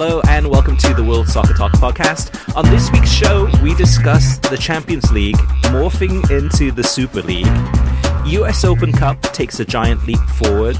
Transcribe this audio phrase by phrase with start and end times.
[0.00, 2.54] Hello and welcome to the World Soccer Talk podcast.
[2.54, 5.34] On this week's show, we discuss the Champions League
[5.72, 7.48] morphing into the Super League.
[8.26, 10.76] US Open Cup takes a giant leap forward.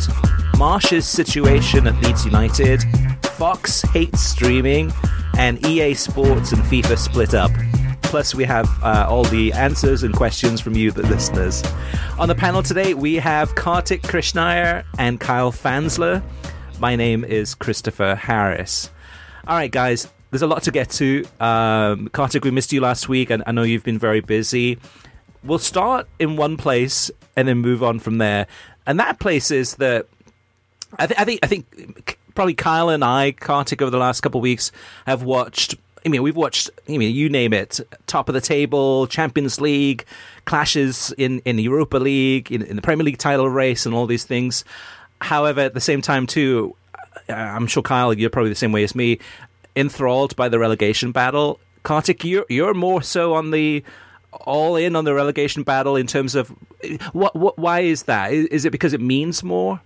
[0.56, 2.84] Marsch's situation at Leeds United.
[3.24, 4.92] Fox hates streaming.
[5.36, 7.50] And EA Sports and FIFA split up.
[8.02, 11.64] Plus, we have uh, all the answers and questions from you, the listeners.
[12.20, 16.22] On the panel today, we have Kartik Krishnaiyer and Kyle Fansler.
[16.78, 18.92] My name is Christopher Harris.
[19.48, 21.24] All right, guys, there's a lot to get to.
[21.40, 24.78] Um, Kartik, we missed you last week, and I know you've been very busy.
[25.42, 28.46] We'll start in one place and then move on from there.
[28.86, 30.06] And that place is that
[30.98, 34.40] I, th- I think I think probably Kyle and I, Kartik, over the last couple
[34.40, 34.70] of weeks
[35.06, 35.76] have watched.
[36.04, 36.68] I mean, we've watched.
[36.86, 40.04] I mean, you name it: top of the table, Champions League,
[40.44, 44.06] clashes in in the Europa League, in, in the Premier League title race, and all
[44.06, 44.66] these things.
[45.22, 46.76] However, at the same time, too,
[47.28, 49.18] I'm sure Kyle, you're probably the same way as me,
[49.76, 51.60] enthralled by the relegation battle.
[51.82, 53.82] Kartik, you're you're more so on the
[54.32, 56.48] all in on the relegation battle in terms of
[57.12, 58.32] what what why is that?
[58.32, 59.80] Is, is it because it means more?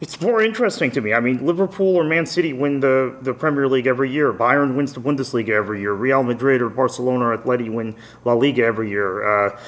[0.00, 1.12] It's more interesting to me.
[1.12, 4.32] I mean, Liverpool or Man City win the, the Premier League every year.
[4.32, 5.92] Bayern wins the Bundesliga every year.
[5.92, 7.94] Real Madrid or Barcelona or Atleti win
[8.24, 9.48] La Liga every year.
[9.48, 9.60] Uh,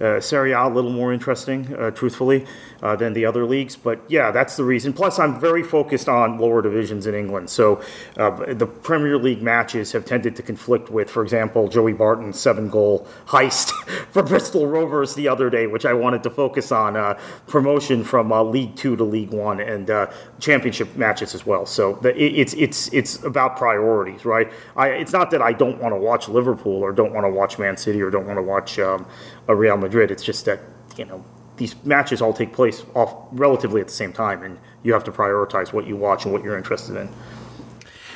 [0.00, 2.46] uh, Serie A a little more interesting, uh, truthfully,
[2.82, 3.76] uh, than the other leagues.
[3.76, 4.92] But yeah, that's the reason.
[4.92, 7.50] Plus, I'm very focused on lower divisions in England.
[7.50, 7.82] So
[8.16, 12.68] uh, the Premier League matches have tended to conflict with, for example, Joey Barton's seven
[12.68, 13.70] goal heist
[14.10, 18.32] for Bristol Rovers the other day, which I wanted to focus on uh, promotion from
[18.32, 19.90] uh, League Two to League One and
[20.38, 21.66] championship matches as well.
[21.66, 24.50] So the, it, it's it's it's about priorities, right?
[24.76, 27.58] I, it's not that I don't want to watch Liverpool or don't want to watch
[27.58, 29.06] Man City or don't want to watch um,
[29.48, 29.89] a Real Madrid.
[29.94, 30.60] It's just that
[30.96, 31.24] you know
[31.56, 35.12] these matches all take place off relatively at the same time, and you have to
[35.12, 37.08] prioritize what you watch and what you're interested in.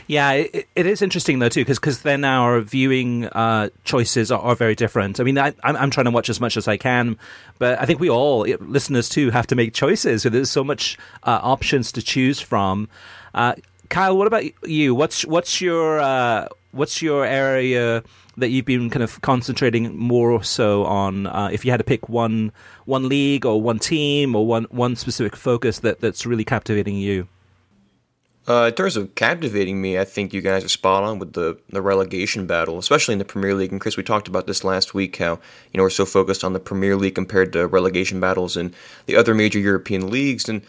[0.07, 4.55] Yeah, it, it is interesting though too, because then our viewing uh, choices are, are,
[4.55, 5.19] very different.
[5.19, 7.17] I mean, I, am trying to watch as much as I can,
[7.59, 10.23] but I think we all listeners too have to make choices.
[10.23, 12.89] So there's so much uh, options to choose from.
[13.33, 13.55] Uh,
[13.89, 14.95] Kyle, what about you?
[14.95, 18.03] What's what's your uh, what's your area
[18.37, 21.27] that you've been kind of concentrating more so on?
[21.27, 22.53] Uh, if you had to pick one
[22.85, 27.29] one league or one team or one one specific focus that that's really captivating you.
[28.47, 31.59] Uh, in terms of captivating me, I think you guys are spot on with the,
[31.71, 33.73] the relegation battle, especially in the Premier League.
[33.73, 35.39] And Chris, we talked about this last week how
[35.73, 38.75] you know we're so focused on the Premier League compared to relegation battles in
[39.07, 40.47] the other major European leagues.
[40.47, 40.61] And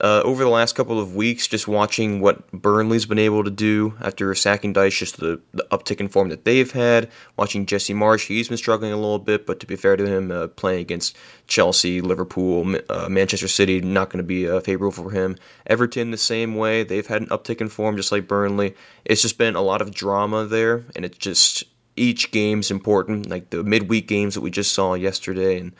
[0.00, 3.94] uh, over the last couple of weeks, just watching what Burnley's been able to do
[4.00, 7.10] after sacking Dyche, just the, the uptick in form that they've had.
[7.36, 10.30] Watching Jesse Marsch, he's been struggling a little bit, but to be fair to him,
[10.30, 11.16] uh, playing against
[11.48, 15.36] Chelsea, Liverpool, uh, Manchester City, not going to be uh, favorable for him.
[15.66, 16.84] Everton, the same way.
[16.84, 18.76] They've had an uptick in form, just like Burnley.
[19.04, 21.64] It's just been a lot of drama there, and it's just
[21.96, 23.28] each game's important.
[23.28, 25.72] Like the midweek games that we just saw yesterday and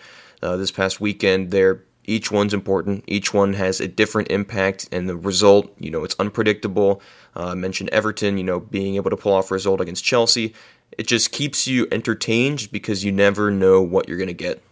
[0.43, 3.05] uh, this past weekend, they're each one's important.
[3.07, 7.03] Each one has a different impact, and the result, you know, it's unpredictable.
[7.37, 10.55] Uh, I mentioned Everton, you know, being able to pull off a result against Chelsea.
[10.97, 14.63] It just keeps you entertained because you never know what you're going to get.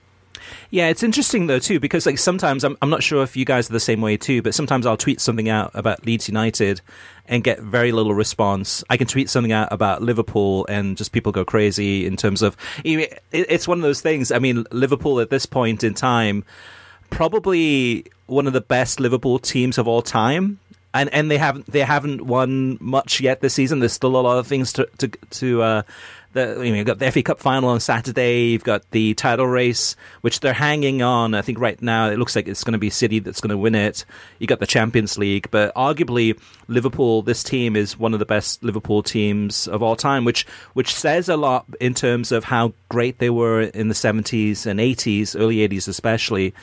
[0.70, 3.68] Yeah, it's interesting though too because like sometimes I'm I'm not sure if you guys
[3.68, 6.80] are the same way too, but sometimes I'll tweet something out about Leeds United
[7.26, 8.84] and get very little response.
[8.88, 12.56] I can tweet something out about Liverpool and just people go crazy in terms of
[12.84, 14.30] it's one of those things.
[14.30, 16.44] I mean, Liverpool at this point in time
[17.10, 20.58] probably one of the best Liverpool teams of all time.
[20.94, 23.80] and and they haven't they haven't won much yet this season.
[23.80, 25.82] There's still a lot of things to to to uh,
[26.32, 28.48] the, you you've got the FA Cup final on Saturday.
[28.48, 31.34] You've got the title race, which they're hanging on.
[31.34, 33.58] I think right now it looks like it's going to be City that's going to
[33.58, 34.04] win it.
[34.38, 36.38] You got the Champions League, but arguably
[36.68, 40.94] Liverpool, this team is one of the best Liverpool teams of all time, which which
[40.94, 45.38] says a lot in terms of how great they were in the 70s and 80s,
[45.38, 46.54] early 80s especially.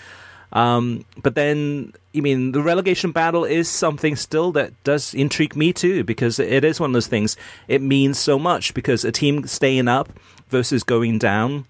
[0.54, 5.74] Um, but then, I mean, the relegation battle is something still that does intrigue me
[5.74, 7.36] too, because it is one of those things.
[7.68, 10.10] It means so much because a team staying up
[10.50, 11.66] versus going down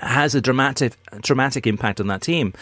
[0.00, 2.52] has a dramatic dramatic impact on that team.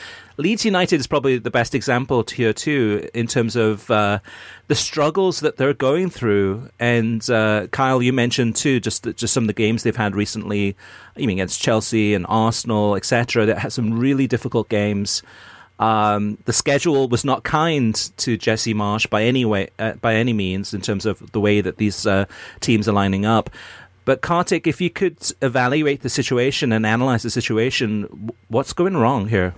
[0.42, 4.18] Leeds United is probably the best example here too, in terms of uh,
[4.66, 6.68] the struggles that they're going through.
[6.80, 10.76] And uh, Kyle, you mentioned too, just just some of the games they've had recently,
[11.16, 13.46] I mean against Chelsea and Arsenal, etc.
[13.46, 15.22] That had some really difficult games.
[15.78, 20.32] Um, the schedule was not kind to Jesse Marsch by any way, uh, by any
[20.32, 22.26] means, in terms of the way that these uh,
[22.60, 23.48] teams are lining up.
[24.04, 29.28] But Kartik, if you could evaluate the situation and analyze the situation, what's going wrong
[29.28, 29.54] here?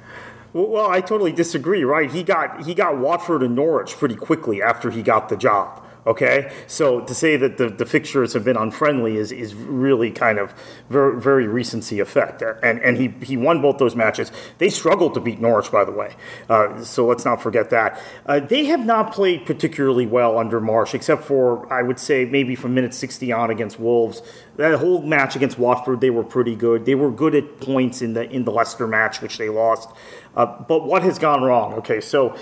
[0.55, 1.85] Well, I totally disagree.
[1.85, 2.11] Right?
[2.11, 5.85] He got he got Watford and Norwich pretty quickly after he got the job.
[6.07, 10.39] Okay, so to say that the, the fixtures have been unfriendly is, is really kind
[10.39, 10.53] of
[10.91, 12.43] very, very recency effect.
[12.43, 14.31] And, and he, he won both those matches.
[14.59, 16.15] They struggled to beat Norwich, by the way.
[16.51, 17.99] Uh, so let's not forget that.
[18.27, 22.55] Uh, they have not played particularly well under Marsch, except for, I would say, maybe
[22.55, 24.21] from minute 60 on against Wolves.
[24.57, 26.85] That whole match against Watford, they were pretty good.
[26.85, 29.89] They were good at points in the, in the Leicester match, which they lost.
[30.37, 31.75] Uh, but what has gone wrong?
[31.75, 32.37] Okay, so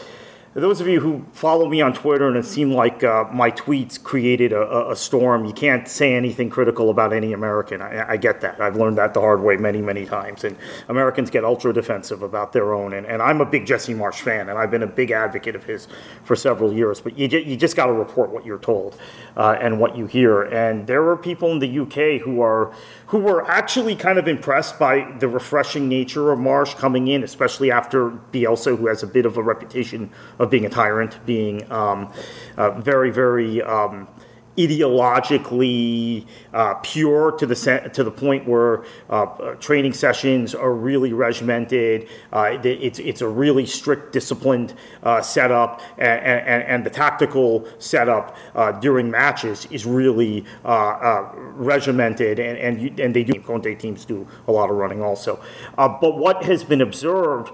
[0.54, 4.02] those of you who follow me on Twitter and it seemed like uh, my tweets
[4.02, 7.80] created a, a, storm, you can't say anything critical about any American.
[7.80, 8.60] I, I, get that.
[8.60, 10.44] I've learned that the hard way many, many times.
[10.44, 10.58] And
[10.90, 12.92] Americans get ultra defensive about their own.
[12.92, 15.64] And, and I'm a big Jesse Marsch fan, and I've been a big advocate of
[15.64, 15.88] his
[16.22, 17.00] for several years.
[17.00, 18.98] But you, you just got to report what you're told
[19.38, 20.42] uh, and what you hear.
[20.42, 22.74] And there are people in the UK who are
[23.12, 27.70] who were actually kind of impressed by the refreshing nature of Marsch coming in, especially
[27.70, 32.10] after Bielsa, who has a bit of a reputation of being a tyrant, being um,
[32.56, 34.08] uh, very, very um,
[34.56, 42.08] ideologically uh, pure to the to the point where uh, training sessions are really regimented.
[42.32, 48.36] Uh, it's it's a really strict, disciplined uh, setup, and, and, and, the tactical setup
[48.54, 53.40] uh, during matches is really uh, regimented, and and, you, and they do.
[53.40, 55.40] Conte teams do a lot of running also,
[55.76, 57.50] but what has been observed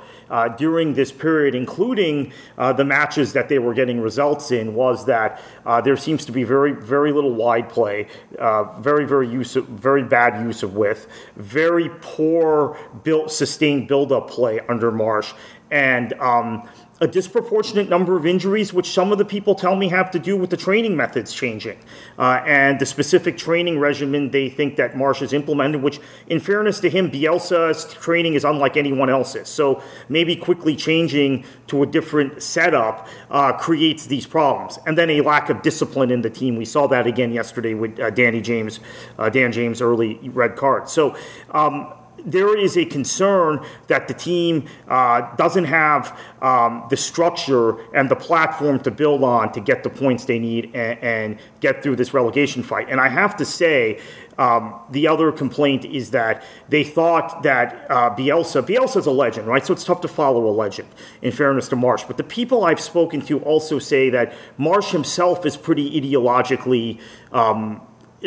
[0.57, 5.41] during this period, including the matches that they were getting results in, was that
[5.85, 8.07] there seems to be very very little wide play,
[8.39, 14.31] uh, very, very use of, very bad use of width, very poor built, sustained build-up
[14.31, 15.35] play under Marsch,
[15.71, 16.69] and um,
[17.01, 20.37] a disproportionate number of injuries, which some of the people tell me have to do
[20.37, 21.79] with the training methods changing
[22.19, 26.81] uh, and the specific training regimen they think that Marsch has implemented, which, in fairness
[26.81, 29.49] to him, Bielsa's training is unlike anyone else's.
[29.49, 34.79] So maybe quickly changing to a different setup uh, creates these problems.
[34.87, 36.57] And then a lack of discipline in the team.
[36.57, 38.81] We saw that again yesterday with uh, Danny James,
[39.19, 40.89] uh, Dan James' early red card.
[40.89, 41.17] So,
[41.53, 41.93] um,
[42.25, 48.17] there is a concern that the team uh, doesn't have um, the structure and the
[48.17, 52.15] platform to build on to get the points they need and, and get through this
[52.15, 52.89] relegation fight.
[52.91, 54.01] And I have to say,
[54.39, 59.67] um, the other complaint is that they thought that uh, Bielsa, Bielsa's a legend, right?
[59.67, 60.89] So it's tough to follow a legend,
[61.23, 62.07] in fairness to Marsch.
[62.07, 67.01] But the people I've spoken to also say that Marsch himself is pretty ideologically
[67.33, 67.81] um,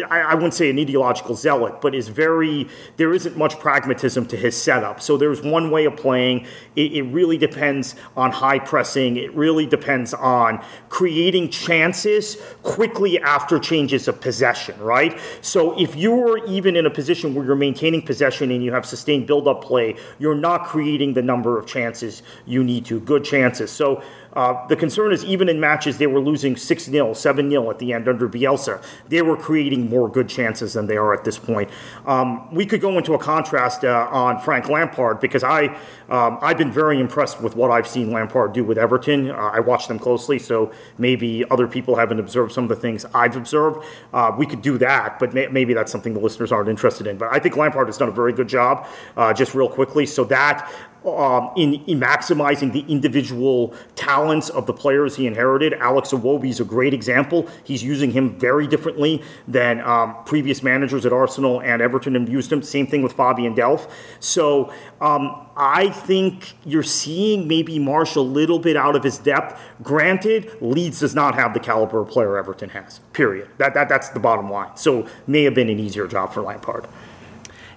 [0.09, 4.37] I, I, wouldn't say an ideological zealot, but is very, there isn't much pragmatism to
[4.37, 5.01] his setup.
[5.01, 6.47] So there's one way of playing.
[6.77, 9.17] It, it, really depends on high pressing.
[9.17, 15.19] It really depends on creating chances quickly after changes of possession, right?
[15.41, 19.27] So if you're even in a position where you're maintaining possession and you have sustained
[19.27, 23.69] build up play, you're not creating the number of chances you need to, good chances.
[23.69, 24.01] So
[24.33, 27.79] uh, the concern is even in matches they were losing 6 0, 7 0 at
[27.79, 31.37] the end under Bielsa, they were creating more good chances than they are at this
[31.37, 31.69] point.
[32.05, 35.77] Um, we could go into a contrast uh, on Frank Lampard because I,
[36.09, 39.31] um, I've been very impressed with what I've seen Lampard do with Everton.
[39.31, 43.05] Uh, I watched them closely, so maybe other people haven't observed some of the things
[43.13, 43.85] I've observed.
[44.13, 47.17] Uh, we could do that, but may- maybe that's something the listeners aren't interested in.
[47.17, 50.05] But I think Lampard has done a very good job, uh, just real quickly.
[50.05, 50.71] So that
[51.05, 55.73] um, in, in, maximizing the individual talents of the players he inherited.
[55.73, 57.47] Alex Iwobi is a great example.
[57.63, 62.51] He's using him very differently than um, previous managers at Arsenal and Everton have used
[62.51, 62.61] him.
[62.61, 63.89] Same thing with Fabian Delph.
[64.19, 69.59] So um, I think you're seeing maybe Marsch a little bit out of his depth.
[69.81, 72.99] Granted, Leeds does not have the caliber of player Everton has.
[73.13, 73.49] Period.
[73.57, 74.77] That, that that's the bottom line.
[74.77, 76.87] So may have been an easier job for Lampard.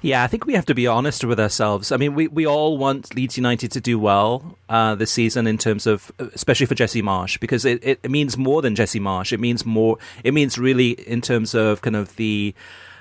[0.05, 1.91] Yeah, I think we have to be honest with ourselves.
[1.91, 5.57] I mean, we, we all want Leeds United to do well uh, this season in
[5.57, 9.33] terms of, especially for Jesse Marsch, because it, it, means more than Jesse Marsch.
[9.33, 9.97] It means more.
[10.23, 12.55] It means really in terms of kind of the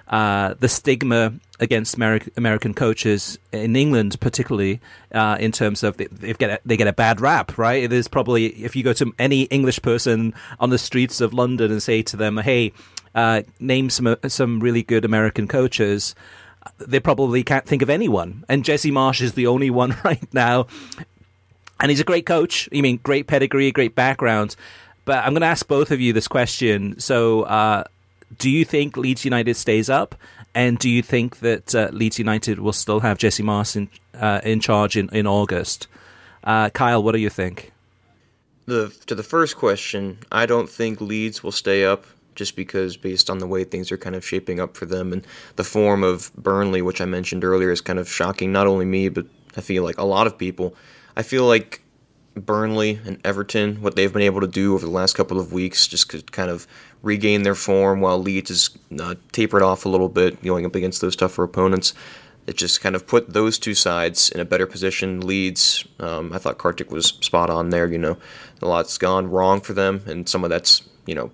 [0.08, 4.80] uh, the stigma against American coaches in England, particularly
[5.12, 7.84] uh, in terms of they, get a, they get a bad rap, right?
[7.84, 11.70] It is probably if you go to any English person on the streets of London
[11.70, 12.72] and say to them, "Hey,
[13.14, 16.16] uh, name some some really good American coaches,"
[16.80, 18.44] they probably can't think of anyone.
[18.50, 20.68] And Jesse Marsch is the only one right now.
[21.80, 22.70] And he's a great coach.
[22.74, 24.56] I mean, great pedigree, great background.
[25.06, 27.00] But I'm going to ask both of you this question.
[27.00, 27.84] So, uh,
[28.38, 30.16] do you think Leeds United stays up?
[30.56, 34.40] And do you think that uh, Leeds United will still have Jesse Marsch in, uh,
[34.44, 35.88] in charge in, in August?
[36.44, 37.72] Uh, Kyle, what do you think?
[38.66, 42.06] The, to the first question, I don't think Leeds will stay up
[42.36, 45.26] just because based on the way things are kind of shaping up for them and
[45.56, 48.52] the form of Burnley, which I mentioned earlier, is kind of shocking.
[48.52, 49.26] Not only me, but
[49.56, 50.76] I feel like a lot of people.
[51.16, 51.84] I feel like
[52.36, 55.88] Burnley and Everton, what they've been able to do over the last couple of weeks,
[55.88, 56.68] just could kind of
[57.02, 61.02] regain their form while Leeds is uh, tapered off a little bit, going up against
[61.02, 61.94] those tougher opponents.
[62.48, 65.22] It just kind of put those two sides in a better position.
[65.22, 67.88] Leeds, um, I thought Kartik was spot on there.
[67.88, 68.18] You know,
[68.62, 71.32] a lot's gone wrong for them, and some of that's you know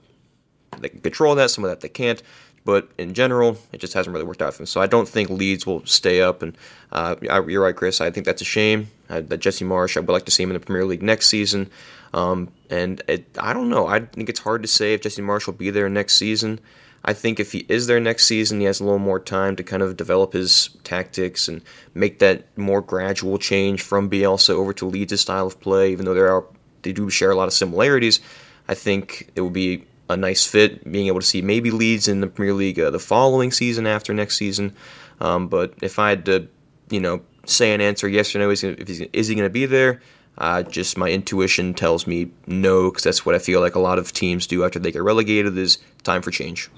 [0.78, 2.22] they can control that, some of that they can't.
[2.66, 4.66] But in general, it just hasn't really worked out for them.
[4.66, 6.42] So I don't think Leeds will stay up.
[6.42, 6.58] And
[6.92, 8.02] uh, you're right, Chris.
[8.02, 10.52] I think that's a shame uh, that Jesse Marsch, I would like to see him
[10.52, 11.70] in the Premier League next season.
[12.14, 13.88] Um, and it, I don't know.
[13.88, 16.60] I think it's hard to say if Jesse Marsch will be there next season.
[17.04, 19.64] I think if he is there next season, he has a little more time to
[19.64, 21.62] kind of develop his tactics and
[21.94, 25.92] make that more gradual change from Bielsa over to Leeds' style of play.
[25.92, 26.46] Even though there are
[26.82, 28.20] they do share a lot of similarities,
[28.68, 32.20] I think it will be a nice fit, being able to see maybe Leeds in
[32.20, 34.76] the Premier League uh, the following season after next season.
[35.22, 36.48] Um, but if I had to,
[36.90, 40.02] you know, say an answer yes or no, is, is he going to be there?
[40.40, 44.00] Uh, just my intuition tells me no, because that's what I feel like a lot
[44.00, 45.58] of teams do after they get relegated.
[45.58, 46.70] Is time for change.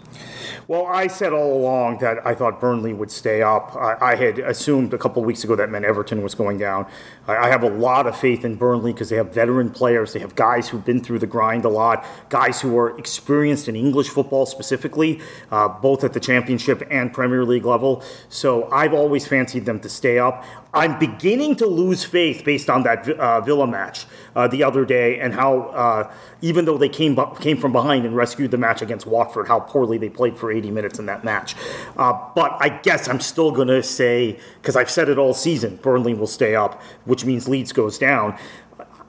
[0.67, 3.75] Well, I said all along that I thought Burnley would stay up.
[3.75, 6.85] I, I had assumed a couple weeks ago that meant Everton was going down.
[7.27, 10.13] I, I have a lot of faith in Burnley because they have veteran players.
[10.13, 13.75] They have guys who've been through the grind a lot, guys who are experienced in
[13.75, 18.03] English football specifically, uh, both at the Championship and Premier League level.
[18.29, 20.45] So I've always fancied them to stay up.
[20.73, 25.19] I'm beginning to lose faith based on that uh, Villa match uh, the other day
[25.19, 29.05] and how, uh, even though they came came from behind and rescued the match against
[29.05, 31.55] Watford, how poorly they played for 80 minutes in that match.
[31.97, 35.75] Uh, but I guess I'm still going to say, because I've said it all season,
[35.77, 38.37] Burnley will stay up, which means Leeds goes down.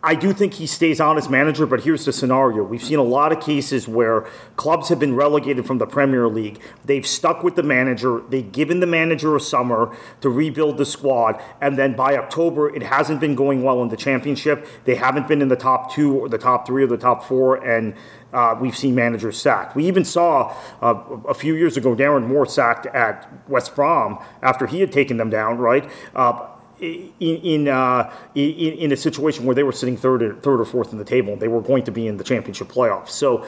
[0.04, 2.64] I do think he stays on as manager, but here's the scenario.
[2.64, 6.60] We've seen a lot of cases where clubs have been relegated from the Premier League.
[6.84, 11.40] They've stuck with the manager, they've given the manager a summer to rebuild the squad,
[11.60, 14.66] and then by October, it hasn't been going well in the championship.
[14.84, 17.64] They haven't been in the top two or the top three or the top four,
[17.64, 17.94] and
[18.32, 19.76] uh, we've seen managers sacked.
[19.76, 20.94] We even saw uh,
[21.28, 25.30] a few years ago Darren Moore sacked at West Brom after he had taken them
[25.30, 25.88] down, right?
[26.14, 26.48] Uh,
[26.82, 30.64] in in, uh, in, in a situation where they were sitting third or, third or
[30.64, 33.10] fourth in the table, they were going to be in the championship playoffs.
[33.10, 33.46] So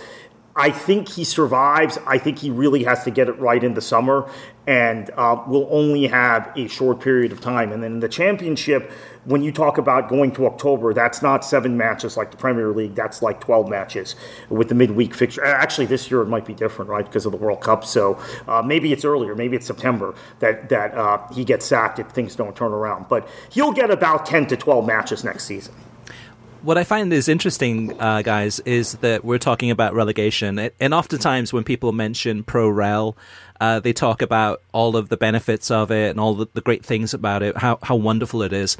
[0.56, 1.98] I think he survives.
[2.06, 4.30] I think he really has to get it right in the summer,
[4.66, 7.73] and uh, will only have a short period of time.
[7.73, 8.90] And then in the championship,
[9.25, 12.94] when you talk about going to October, that's not seven matches like the Premier League.
[12.94, 14.16] That's like 12 matches
[14.49, 15.44] with the midweek fixture.
[15.44, 17.85] Actually, this year it might be different, right, because of the World Cup.
[17.85, 18.18] So
[18.49, 19.35] uh, maybe it's earlier.
[19.35, 23.06] Maybe it's September that, that uh, he gets sacked if things don't turn around.
[23.09, 25.75] But he'll get about 10 to 12 matches next season
[26.64, 31.52] what I find is interesting, uh, guys, is that we're talking about relegation, and oftentimes
[31.52, 33.16] when people mention pro rel,
[33.61, 36.85] uh, they talk about all of the benefits of it and all the, the great
[36.85, 38.76] things about it, how how wonderful it is.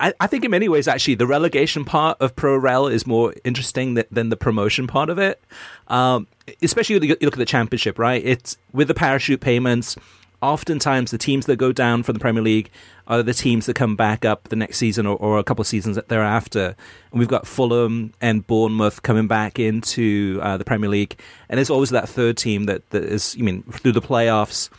[0.00, 3.32] I, I, think in many ways, actually, the relegation part of pro rel is more
[3.44, 5.40] interesting than, than the promotion part of it.
[5.86, 6.26] Um,
[6.62, 8.20] especially you look at the championship, right?
[8.24, 9.96] It's with the parachute payments
[10.44, 12.70] oftentimes the teams that go down from the Premier League
[13.06, 15.66] are the teams that come back up the next season or, or a couple of
[15.66, 16.76] seasons thereafter.
[17.10, 21.70] And we've got Fulham and Bournemouth coming back into uh, the Premier League, and there's
[21.70, 24.70] always that third team that, that is, you mean, through the playoffs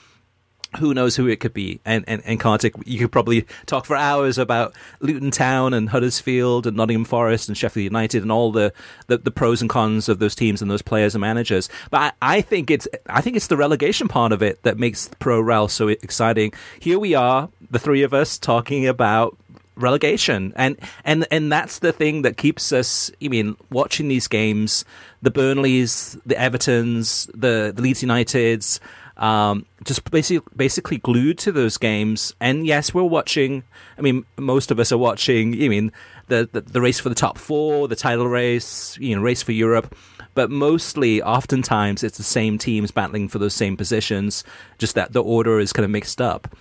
[0.77, 1.79] who knows who it could be?
[1.86, 6.67] And and and Kartik, you could probably talk for hours about Luton Town and Huddersfield
[6.67, 8.74] and Nottingham Forest and Sheffield United and all the,
[9.08, 11.70] the, the pros and cons of those teams and those players and managers.
[11.91, 15.10] But I, I, think it's I think it's the relegation part of it that makes
[15.20, 16.53] Pro Rel so exciting.
[16.79, 19.38] Here we are, the three of us talking about
[19.77, 24.86] relegation and and and that's the thing that keeps us I mean watching these games
[25.22, 28.79] the Burnleys the Evertons the, the Leeds Uniteds
[29.17, 32.34] um, just basically basically glued to those games.
[32.39, 33.63] And yes, we're watching.
[33.98, 35.53] I mean, most of us are watching.
[35.63, 35.91] I mean,
[36.27, 39.51] the, the, the race for the top four, the title race, you know, race for
[39.51, 39.95] Europe.
[40.34, 44.43] But mostly, oftentimes, it's the same teams battling for those same positions.
[44.77, 46.53] Just that the order is kind of mixed up.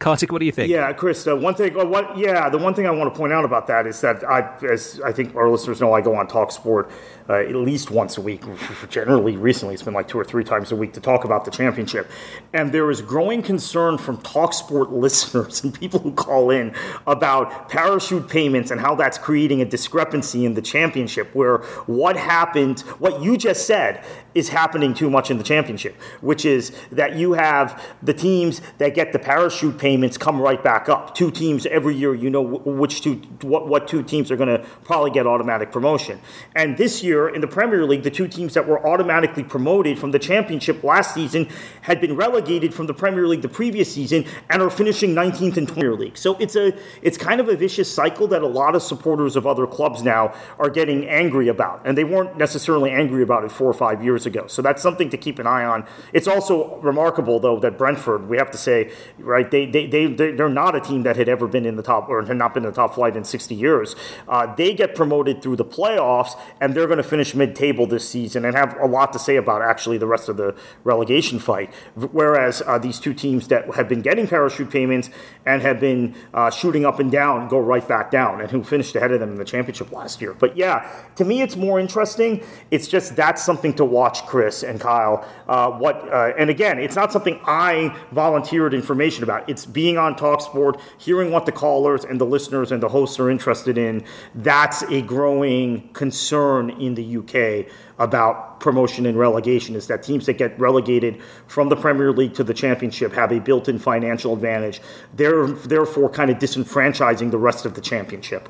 [0.00, 0.70] Kartik, what do you think?
[0.70, 1.26] Yeah, Chris.
[1.26, 3.66] Uh, one thing, uh, what, yeah, the one thing I want to point out about
[3.66, 6.90] that is that I, as I think our listeners know, I go on Talk Sport
[7.30, 8.42] uh, at least once a week.
[8.88, 11.50] Generally, recently, it's been like two or three times a week to talk about the
[11.50, 12.10] championship.
[12.52, 16.74] And there is growing concern from Talk Sport listeners and people who call in
[17.06, 21.32] about parachute payments and how that's creating a discrepancy in the championship.
[21.32, 26.44] Where what happened, what you just said, is happening too much in the championship, which
[26.44, 31.14] is that you have the teams that get the parachute payments come right back up.
[31.14, 34.64] Two teams every year, you know which two, what, what two teams are going to
[34.82, 36.20] probably get automatic promotion.
[36.56, 40.10] And this year in the Premier League, the two teams that were automatically promoted from
[40.10, 41.48] the championship last season
[41.82, 45.66] had been relegated from the Premier League the previous season and are finishing 19th in
[45.66, 46.16] Premier League.
[46.16, 46.72] So it's a,
[47.02, 50.34] it's kind of a vicious cycle that a lot of supporters of other clubs now
[50.58, 54.10] are getting angry about, and they weren't necessarily angry about it four or five years
[54.10, 54.46] years ago.
[54.46, 55.86] So that's something to keep an eye on.
[56.12, 60.48] It's also remarkable, though, that Brentford, we have to say, right, they, they, they, they're
[60.48, 62.70] not a team that had ever been in the top or had not been in
[62.70, 63.96] the top flight in 60 years.
[64.28, 68.08] Uh, they get promoted through the playoffs, and they're going to finish mid table this
[68.08, 71.72] season and have a lot to say about actually the rest of the relegation fight.
[71.94, 75.10] Whereas uh, these two teams that have been getting parachute payments
[75.46, 78.94] and have been uh, shooting up and down go right back down, and who finished
[78.96, 80.34] ahead of them in the championship last year.
[80.34, 82.44] But yeah, to me, it's more interesting.
[82.70, 85.26] It's just that's something to watch watch Chris and Kyle.
[85.48, 89.48] Uh, what uh, and again, it's not something I volunteered information about.
[89.48, 93.30] It's being on Talksport, hearing what the callers and the listeners and the hosts are
[93.30, 94.04] interested in.
[94.34, 99.74] That's a growing concern in the UK about promotion and relegation.
[99.74, 103.40] Is that teams that get relegated from the Premier League to the Championship have a
[103.40, 104.80] built-in financial advantage.
[105.14, 108.48] They're therefore kind of disenfranchising the rest of the Championship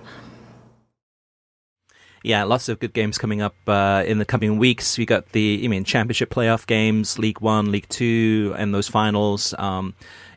[2.22, 4.98] yeah, lots of good games coming up uh, in the coming weeks.
[4.98, 9.54] We got the, I mean, championship playoff games, League One, League Two, and those finals.
[9.58, 9.94] Um,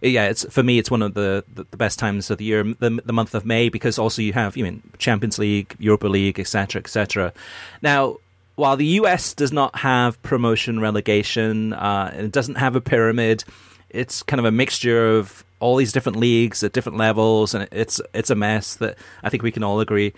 [0.10, 2.64] yeah, it's for me, it's one of the, the, the best times of the year,
[2.64, 6.40] the, the month of May, because also you have, you mean, Champions League, Europa League,
[6.40, 7.34] etc., etc.
[7.82, 8.18] Now,
[8.56, 13.44] while the US does not have promotion relegation, uh, and it doesn't have a pyramid,
[13.90, 18.02] it's kind of a mixture of all these different leagues at different levels, and it's
[18.14, 20.14] it's a mess that I think we can all agree.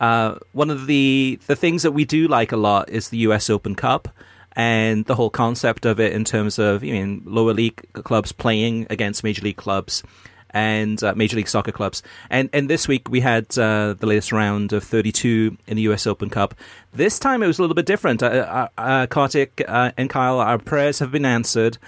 [0.00, 3.48] Uh, one of the the things that we do like a lot is the U.S.
[3.48, 4.08] Open Cup
[4.58, 8.88] and the whole concept of it in terms of you mean lower league clubs playing
[8.90, 10.02] against major league clubs
[10.50, 12.02] and uh, major league soccer clubs.
[12.28, 16.06] And and this week we had uh, the latest round of 32 in the U.S.
[16.06, 16.54] Open Cup.
[16.92, 18.22] This time it was a little bit different.
[18.22, 21.78] Uh, uh, uh Kartik uh, and Kyle, our prayers have been answered.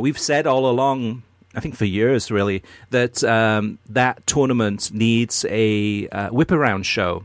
[0.00, 1.22] we've said all along
[1.54, 7.24] I think for years really, that um, that tournament needs a whip around show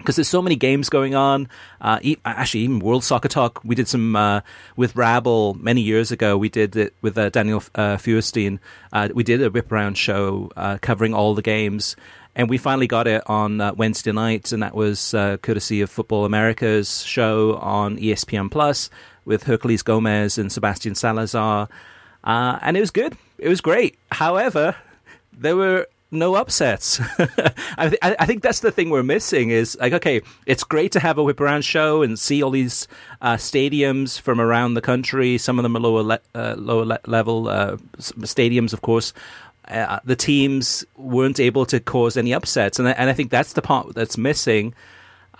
[0.00, 1.48] because there's so many games going on.
[1.80, 4.40] Uh, actually, even World Soccer Talk, we did some uh,
[4.76, 6.36] with Rabble many years ago.
[6.38, 8.60] We did it with uh, Daniel uh, Feuerstein.
[8.92, 11.96] Uh, we did a whip around show uh, covering all the games.
[12.34, 17.02] And we finally got it on Wednesday night, and that was courtesy of Futbol Americas
[17.02, 18.88] show on ESPN Plus
[19.24, 21.68] with Herculez Gomez and Sebastian Salazar.
[22.24, 23.16] and it was good.
[23.38, 23.98] It was great.
[24.12, 24.76] However,
[25.32, 27.00] there were no upsets.
[27.78, 31.00] I, th- I, think that's the thing we're missing is like, okay, it's great to
[31.00, 32.88] have a whip around show and see all these
[33.20, 35.38] uh, stadiums from around the country.
[35.38, 39.12] Some of them are lower, le- uh, lower le- level uh, stadiums, of course.
[39.68, 43.52] Uh, the teams weren't able to cause any upsets, and I, and I think that's
[43.52, 44.74] the part that's missing.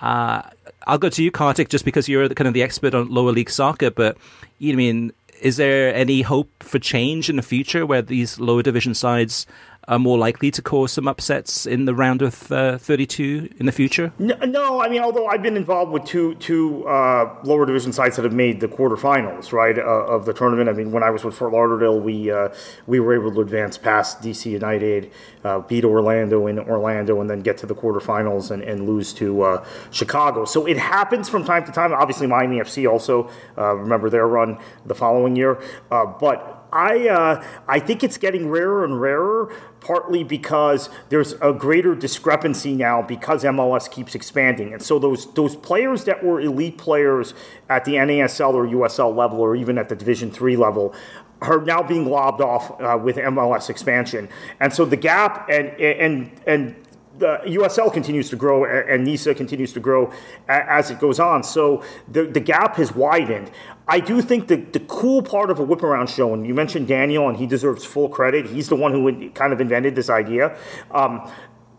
[0.01, 0.43] Uh,
[0.87, 3.33] I'll go to you, Kartik, just because you're the, kind of the expert on lower
[3.33, 3.91] league soccer.
[3.91, 4.17] But
[4.59, 8.39] you know, I mean, is there any hope for change in the future where these
[8.39, 9.47] lower division sides
[9.91, 13.73] are more likely to cause some upsets in the round of uh, 32 in the
[13.73, 14.13] future?
[14.21, 18.15] No, no, I mean, although I've been involved with two two uh, lower division sides
[18.15, 20.71] that have made the quarterfinals, right, uh, of the tournament.
[20.71, 22.51] I mean, when I was with Fort Lauderdale, we uh,
[22.87, 25.11] we were able to advance past DC United,
[25.43, 29.43] uh, beat Orlando in Orlando, and then get to the quarterfinals and, and lose to
[29.43, 30.45] uh, Chicago.
[30.45, 31.93] So it happens from time to time.
[31.93, 38.05] Obviously, Miami FC also remember their run the following year, but I uh, I think
[38.05, 44.15] it's getting rarer and rarer, partly because there's a greater discrepancy now because MLS keeps
[44.15, 47.35] expanding, and so those those players that were elite players
[47.69, 50.95] at the NASL or USL level, or even at the Division three level,
[51.43, 54.29] are now being lobbed off uh, with MLS expansion,
[54.61, 56.77] and so the gap and and and
[57.21, 60.13] the USL continues to grow and NISA continues to grow
[60.49, 61.43] as it goes on.
[61.43, 63.51] So the, the gap has widened.
[63.87, 66.89] I do think that the cool part of a whip around show, and you mentioned
[66.89, 68.47] Daniel, and he deserves full credit.
[68.47, 70.57] He's the one who kind of invented this idea.
[70.93, 71.31] Um,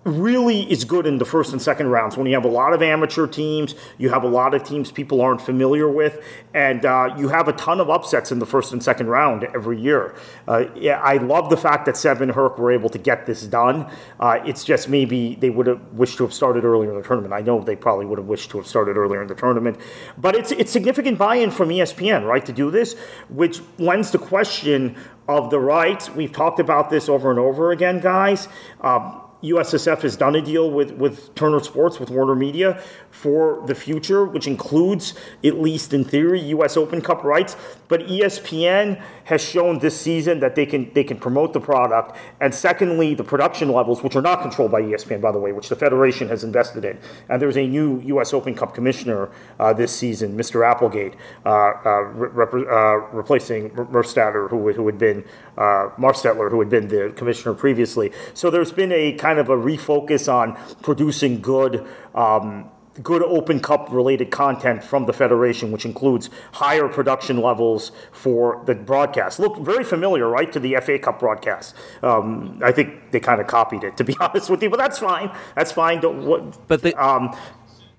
[0.03, 2.81] really is good in the first and second rounds when you have a lot of
[2.81, 6.23] amateur teams, you have a lot of teams people aren't familiar with,
[6.55, 9.79] and uh, you have a ton of upsets in the first and second round every
[9.79, 10.15] year.
[10.47, 13.43] Uh, yeah, I love the fact that Seb and Herc were able to get this
[13.43, 13.91] done.
[14.19, 17.33] Uh, it's just maybe they would have wished to have started earlier in the tournament.
[17.33, 19.77] I know they probably would have wished to have started earlier in the tournament,
[20.17, 22.95] but it's it's significant buy-in from ESPN, right, to do this,
[23.29, 24.95] which lends the question
[25.27, 26.09] of the rights.
[26.09, 28.47] We've talked about this over and over again, guys.
[28.81, 33.75] Um, USSF has done a deal with, with Turner Sports, with Warner Media for the
[33.75, 37.55] future, which includes, at least in theory, US Open Cup rights.
[37.87, 42.17] But ESPN has shown this season that they can they can promote the product.
[42.39, 45.69] And secondly, the production levels, which are not controlled by ESPN, by the way, which
[45.69, 46.97] the Federation has invested in.
[47.29, 50.65] And there's a new US Open Cup commissioner uh, this season, Mr.
[50.65, 55.23] Applegate, uh, uh, re- uh, replacing Merstatter, who, who had been
[55.57, 58.11] uh, Marstetler, who had been the commissioner previously.
[58.33, 61.87] So there's been a kind of a refocus on producing good.
[62.15, 62.69] Um,
[63.01, 68.75] good Open Cup related content from the Federation, which includes higher production levels for the
[68.75, 69.39] broadcast.
[69.39, 71.75] Look very familiar, right, to the FA Cup broadcast.
[72.03, 74.99] Um, I think they kind of copied it, to be honest with you, but that's
[74.99, 75.31] fine.
[75.55, 76.01] That's fine.
[76.01, 77.35] What, but the, um,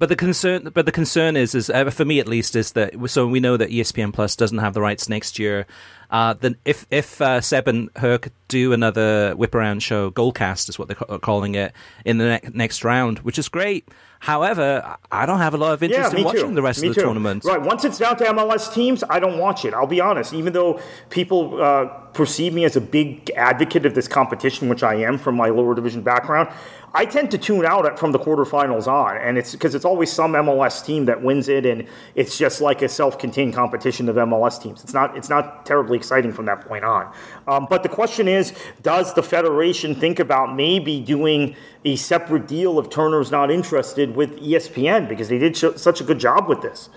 [0.03, 2.95] but the concern, but the concern is, is uh, for me at least, is that
[3.09, 5.65] so we know that ESPN Plus doesn't have the rights next year.
[6.13, 10.79] Uh, then if if uh, Seb and Herc do another whip around show, Goalcast is
[10.79, 11.73] what they're calling it
[12.05, 13.89] in the ne- next round, which is great.
[14.21, 16.55] However, I don't have a lot of interest yeah, in watching too.
[16.55, 17.07] the rest me of the too.
[17.07, 17.45] tournament.
[17.45, 17.61] Right.
[17.61, 19.73] Once it's down to MLS teams, I don't watch it.
[19.73, 20.35] I'll be honest.
[20.35, 24.95] Even though people uh, perceive me as a big advocate of this competition, which I
[24.97, 26.51] am from my lower division background,
[26.95, 30.33] I tend to tune out from the quarterfinals on, and it's because it's always some
[30.35, 34.83] MLS team that wins it, and it's just like a self-contained competition of MLS teams.
[34.83, 37.11] It's not it's not terribly exciting from that point on.
[37.49, 42.79] Um, but the question is, does the federation think about maybe doing a separate deal
[42.79, 46.91] if Turner's not interested with ESPN because they did such a good job with this?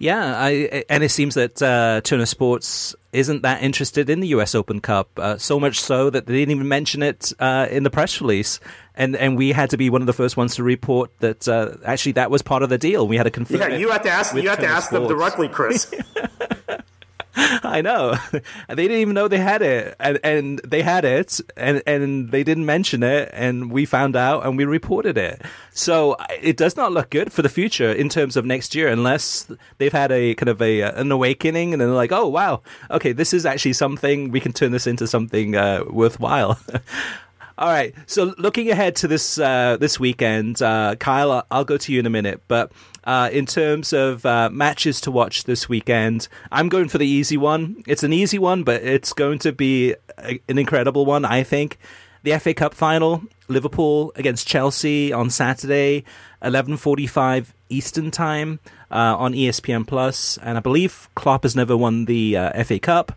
[0.00, 4.54] Yeah, I, and it seems that uh, Turner Sports isn't that interested in the U.S.
[4.54, 5.10] Open Cup.
[5.18, 8.60] Uh, so much so that they didn't even mention it uh, in the press release,
[8.94, 11.76] and and we had to be one of the first ones to report that uh,
[11.84, 13.08] actually that was part of the deal.
[13.08, 13.58] We had to confirm.
[13.58, 14.34] Yeah, you had to ask.
[14.36, 15.08] You had to ask Sports.
[15.08, 15.92] them directly, Chris.
[17.62, 18.16] I know.
[18.32, 22.42] they didn't even know they had it, and, and they had it, and and they
[22.42, 25.42] didn't mention it, and we found out, and we reported it.
[25.70, 29.50] So it does not look good for the future in terms of next year, unless
[29.78, 33.32] they've had a kind of a an awakening, and they're like, oh wow, okay, this
[33.32, 36.58] is actually something we can turn this into something uh, worthwhile.
[37.58, 37.92] All right.
[38.06, 42.06] So looking ahead to this uh, this weekend, uh, Kyle, I'll go to you in
[42.06, 42.40] a minute.
[42.46, 42.70] But
[43.08, 47.38] uh, in terms of uh, matches to watch this weekend, I'm going for the easy
[47.38, 47.82] one.
[47.86, 51.24] It's an easy one, but it's going to be a, an incredible one.
[51.24, 51.78] I think
[52.22, 56.04] the FA Cup final, Liverpool against Chelsea on Saturday,
[56.42, 62.36] 11:45 Eastern time uh, on ESPN Plus, and I believe Klopp has never won the
[62.36, 63.12] uh, FA Cup.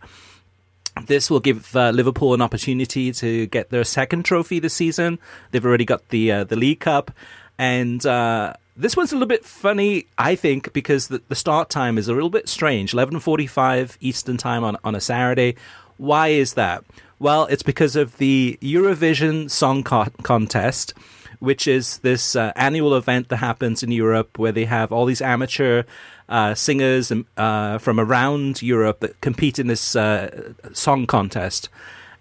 [1.05, 5.19] This will give uh, Liverpool an opportunity to get their second trophy this season.
[5.51, 7.11] They've already got the uh, the League Cup,
[7.57, 11.97] and uh, this one's a little bit funny, I think, because the, the start time
[11.97, 12.93] is a little bit strange.
[12.93, 15.55] Eleven forty-five Eastern time on on a Saturday.
[15.97, 16.83] Why is that?
[17.19, 20.93] Well, it's because of the Eurovision Song Co- Contest
[21.41, 25.23] which is this uh, annual event that happens in Europe where they have all these
[25.23, 25.81] amateur
[26.29, 31.67] uh, singers uh, from around Europe that compete in this uh, song contest.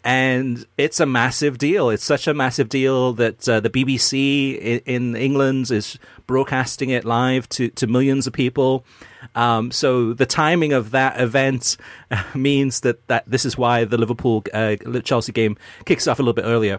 [0.03, 1.91] And it's a massive deal.
[1.91, 7.05] It's such a massive deal that uh, the BBC in, in, England is broadcasting it
[7.05, 8.87] live to, to millions of people.
[9.35, 11.77] Um, so the timing of that event
[12.35, 16.33] means that, that this is why the Liverpool uh, Chelsea game kicks off a little
[16.33, 16.79] bit earlier.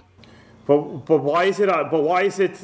[0.66, 1.70] But but why is it?
[1.70, 2.58] Uh, but why is it?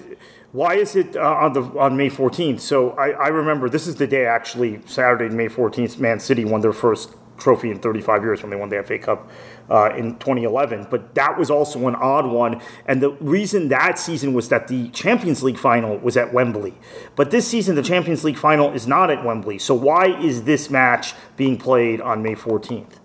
[0.51, 2.61] Why is it uh, on the on May 14th?
[2.61, 5.99] So I, I remember this is the day actually Saturday, May 14th.
[5.99, 9.29] Man City won their first trophy in 35 years when they won the FA Cup
[9.69, 10.87] uh, in 2011.
[10.89, 12.61] But that was also an odd one.
[12.85, 16.75] And the reason that season was that the Champions League final was at Wembley.
[17.15, 19.59] But this season, the Champions League final is not at Wembley.
[19.59, 22.99] So why is this match being played on May 14th?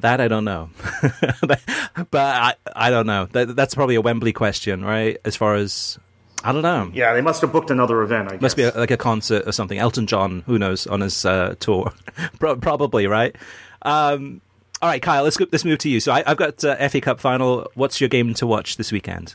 [0.00, 0.70] That I don't know,
[1.46, 1.60] but
[2.14, 3.26] I I don't know.
[3.26, 5.16] That, that's probably a Wembley question, right?
[5.24, 5.98] As far as
[6.44, 6.90] I don't know.
[6.92, 8.28] Yeah, they must have booked another event.
[8.28, 8.42] I guess.
[8.42, 9.78] Must be a, like a concert or something.
[9.78, 11.90] Elton John, who knows, on his uh, tour,
[12.38, 13.34] probably right.
[13.80, 14.42] Um,
[14.82, 16.00] all right, Kyle, let's go, let's move to you.
[16.00, 17.70] So I, have got uh, FA Cup final.
[17.74, 19.34] What's your game to watch this weekend?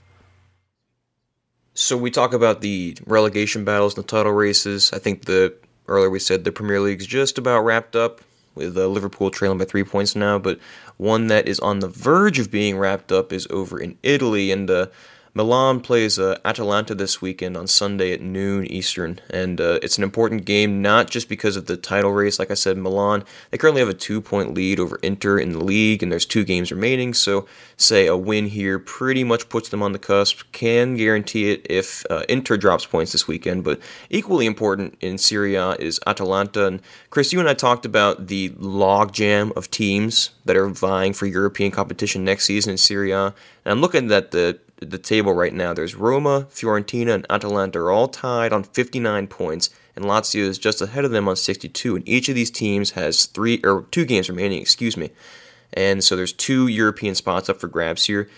[1.73, 4.93] So we talk about the relegation battles and the title races.
[4.93, 5.55] I think the
[5.87, 8.21] earlier we said the Premier League's just about wrapped up
[8.53, 10.59] with uh, Liverpool trailing by three points now, but
[10.97, 14.69] one that is on the verge of being wrapped up is over in Italy, and
[14.69, 14.87] uh,
[15.33, 20.03] Milan plays uh, Atalanta this weekend on Sunday at noon Eastern, and uh, it's an
[20.03, 22.39] important game not just because of the title race.
[22.39, 26.01] Like I said, Milan they currently have a two-point lead over Inter in the league,
[26.01, 27.13] and there's two games remaining.
[27.13, 30.51] So, say a win here pretty much puts them on the cusp.
[30.51, 33.63] Can guarantee it if uh, Inter drops points this weekend.
[33.63, 36.65] But equally important in Serie A is Atalanta.
[36.65, 41.25] And Chris, you and I talked about the logjam of teams that are vying for
[41.25, 43.25] European competition next season in Serie A.
[43.25, 43.33] And
[43.65, 45.73] I'm looking at the the table right now.
[45.73, 50.81] There's Roma, Fiorentina, and Atalanta are all tied on 59 points, and Lazio is just
[50.81, 51.95] ahead of them on 62.
[51.95, 55.11] And each of these teams has three or two games remaining, excuse me.
[55.73, 58.29] And so there's two European spots up for grabs here.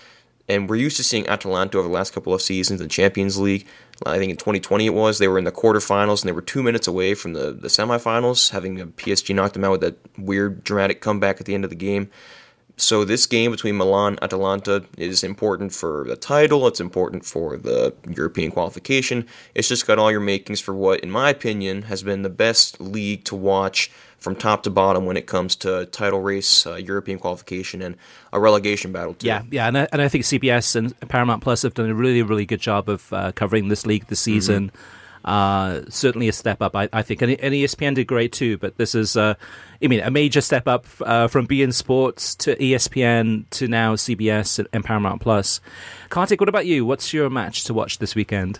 [0.49, 3.39] And we're used to seeing Atalanta over the last couple of seasons in the Champions
[3.39, 3.65] League.
[4.05, 5.17] I think in 2020 it was.
[5.17, 8.49] They were in the quarterfinals and they were two minutes away from the, the semifinals,
[8.49, 11.69] having uh, PSG knocked them out with that weird dramatic comeback at the end of
[11.69, 12.09] the game.
[12.77, 16.67] So this game between Milan and Atalanta is important for the title.
[16.67, 19.27] It's important for the European qualification.
[19.55, 22.79] It's just got all your makings for what, in my opinion, has been the best
[22.79, 27.17] league to watch from top to bottom when it comes to title race, uh, European
[27.17, 27.97] qualification, and
[28.31, 29.15] a relegation battle.
[29.15, 29.27] Too.
[29.27, 32.21] Yeah, yeah, and I, and I think CBS and Paramount Plus have done a really,
[32.21, 34.67] really good job of uh, covering this league this season.
[34.69, 37.21] Mm-hmm uh, certainly a step up, I, I, think.
[37.21, 39.35] And, and ESPN did great too, but this is, uh,
[39.81, 44.65] I mean, a major step up uh, from beIN Sports to ESPN to now CBS
[44.73, 45.61] and Paramount Plus.
[46.09, 46.85] Kartik, what about you?
[46.85, 48.59] What's your match to watch this weekend?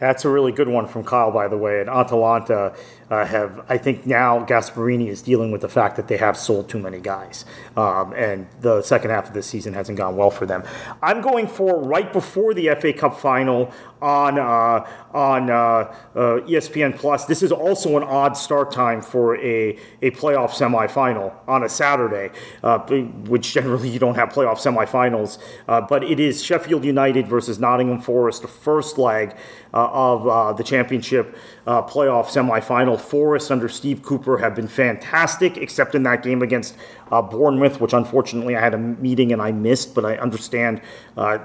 [0.00, 1.80] That's a really good one from Kyle, by the way.
[1.80, 2.74] And Atalanta
[3.10, 6.68] uh, have, I think now Gasperini is dealing with the fact that they have sold
[6.68, 7.44] too many guys.
[7.76, 10.62] Um, and the second half of the season hasn't gone well for them.
[11.02, 15.94] I'm going for right before the FA Cup final on uh, on uh, uh
[16.46, 17.24] ESPN Plus.
[17.24, 22.30] This is also an odd start time for a, a playoff semifinal on a Saturday,
[22.62, 22.78] uh,
[23.26, 25.38] which generally you don't have playoff semifinals.
[25.66, 29.36] Uh, but it is Sheffield United versus Nottingham Forest, the first leg
[29.74, 32.98] of the championship playoff semifinal.
[32.98, 36.74] Forest under Steve Cooper have been fantastic, except in that game against
[37.10, 40.80] Bournemouth, which unfortunately I had a meeting and I missed, but I understand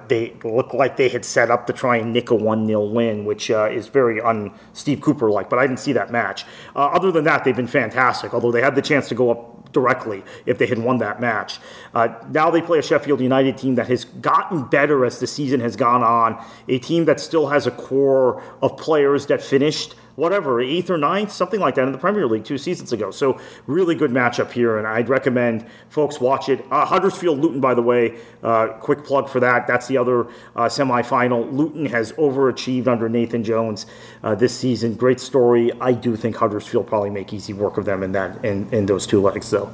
[0.07, 3.25] they look like they had set up to try and nick a 1 0 win,
[3.25, 6.45] which uh, is very un Steve Cooper like, but I didn't see that match.
[6.75, 9.71] Uh, other than that, they've been fantastic, although they had the chance to go up
[9.73, 11.59] directly if they had won that match.
[11.93, 15.59] Uh, now they play a Sheffield United team that has gotten better as the season
[15.59, 20.61] has gone on, a team that still has a core of players that finished whatever,
[20.61, 23.11] eighth or ninth, something like that in the Premier League two seasons ago.
[23.11, 26.65] So really good matchup here, and I'd recommend folks watch it.
[26.71, 29.67] Uh, Huddersfield Luton, by the way, uh, quick plug for that.
[29.67, 30.21] That's the other
[30.55, 31.51] uh, semifinal.
[31.51, 33.85] Luton has overachieved under Nathan Jones
[34.23, 34.95] uh, this season.
[34.95, 35.71] Great story.
[35.81, 39.07] I do think Huddersfield probably make easy work of them in that in, in those
[39.07, 39.73] two legs, though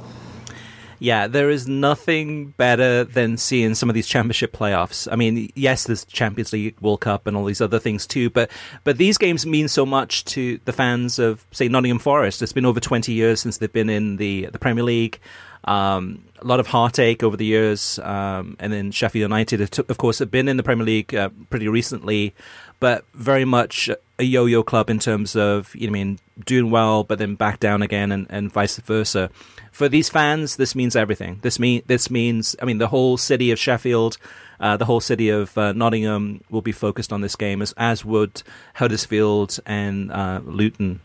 [1.00, 5.08] yeah, there is nothing better than seeing some of these championship playoffs.
[5.10, 8.50] I mean, yes, there's Champions League, World Cup, and all these other things too, but
[8.84, 12.42] but these games mean so much to the fans of say Nottingham Forest.
[12.42, 15.18] It's been over 20 years since they've been in the the Premier League.
[15.64, 20.18] Um, a lot of heartache over the years, um, and then Sheffield United, of course,
[20.18, 22.34] have been in the Premier League uh, pretty recently,
[22.78, 27.02] but very much a yo-yo club in terms of you know, I mean, doing well,
[27.04, 29.30] but then back down again, and, and vice versa
[29.72, 31.38] for these fans, this means everything.
[31.42, 34.18] This mean this means, I mean, the whole city of Sheffield,
[34.58, 38.04] uh, the whole city of uh, Nottingham will be focused on this game, as as
[38.04, 38.42] would
[38.74, 41.00] Huddersfield and uh, Luton.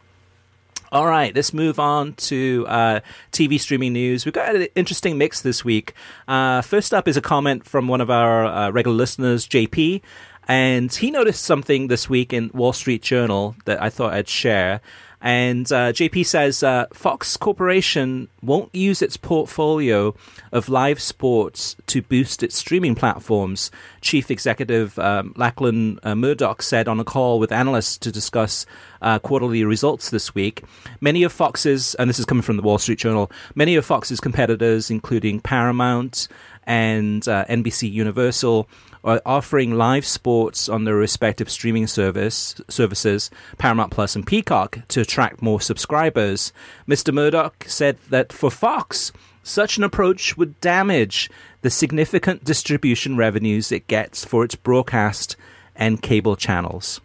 [0.92, 3.00] All right, let's move on to uh,
[3.32, 4.24] TV streaming news.
[4.24, 5.94] We've got an interesting mix this week.
[6.28, 10.02] Uh, first up is a comment from one of our uh, regular listeners, JP.
[10.48, 14.82] And he noticed something this week in Wall Street Journal that I thought I'd share.
[15.26, 20.14] And uh, JP says uh, Fox Corporation won't use its portfolio
[20.52, 23.72] of live sports to boost its streaming platforms.
[24.02, 28.68] Chief Executive um, Lachlan uh, Murdoch said on a call with analysts to discuss
[29.02, 30.64] uh, quarterly results this week.
[31.02, 34.20] Many of Fox's, and this is coming from the Wall Street Journal, many of Fox's
[34.20, 36.28] competitors, including Paramount
[36.68, 38.70] and uh, NBC Universal,
[39.06, 45.02] are offering live sports on their respective streaming service services, Paramount Plus and Peacock, to
[45.02, 46.52] attract more subscribers.
[46.88, 47.14] Mr.
[47.14, 49.14] Murdoch said that for Fox,
[49.44, 51.30] Such an approach would damage
[51.62, 55.36] the significant distribution revenues it gets for its broadcast
[55.76, 57.00] and cable channels.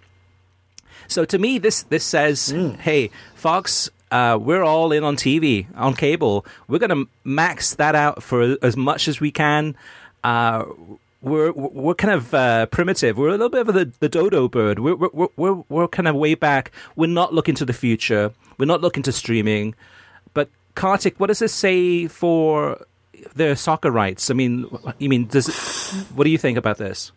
[1.07, 2.77] So to me, this this says, mm.
[2.79, 6.47] hey, Fox, uh, we're all in on TV, on cable.
[6.67, 9.77] We're going to max that out for as much as we can.
[10.25, 10.65] Uh,
[11.23, 13.19] we're we're kind of uh, primitive.
[13.19, 14.79] We're a little bit of the, the dodo bird.
[14.79, 16.73] We're, we're we're we're kind of way back.
[16.97, 18.33] We're not looking to the future.
[18.59, 19.75] We're not looking to streaming.
[20.35, 22.87] But Kartik, what does this say for
[23.35, 24.31] the soccer rights?
[24.31, 24.67] I mean,
[24.99, 25.55] you mean does it,
[26.15, 27.13] what do you think about this?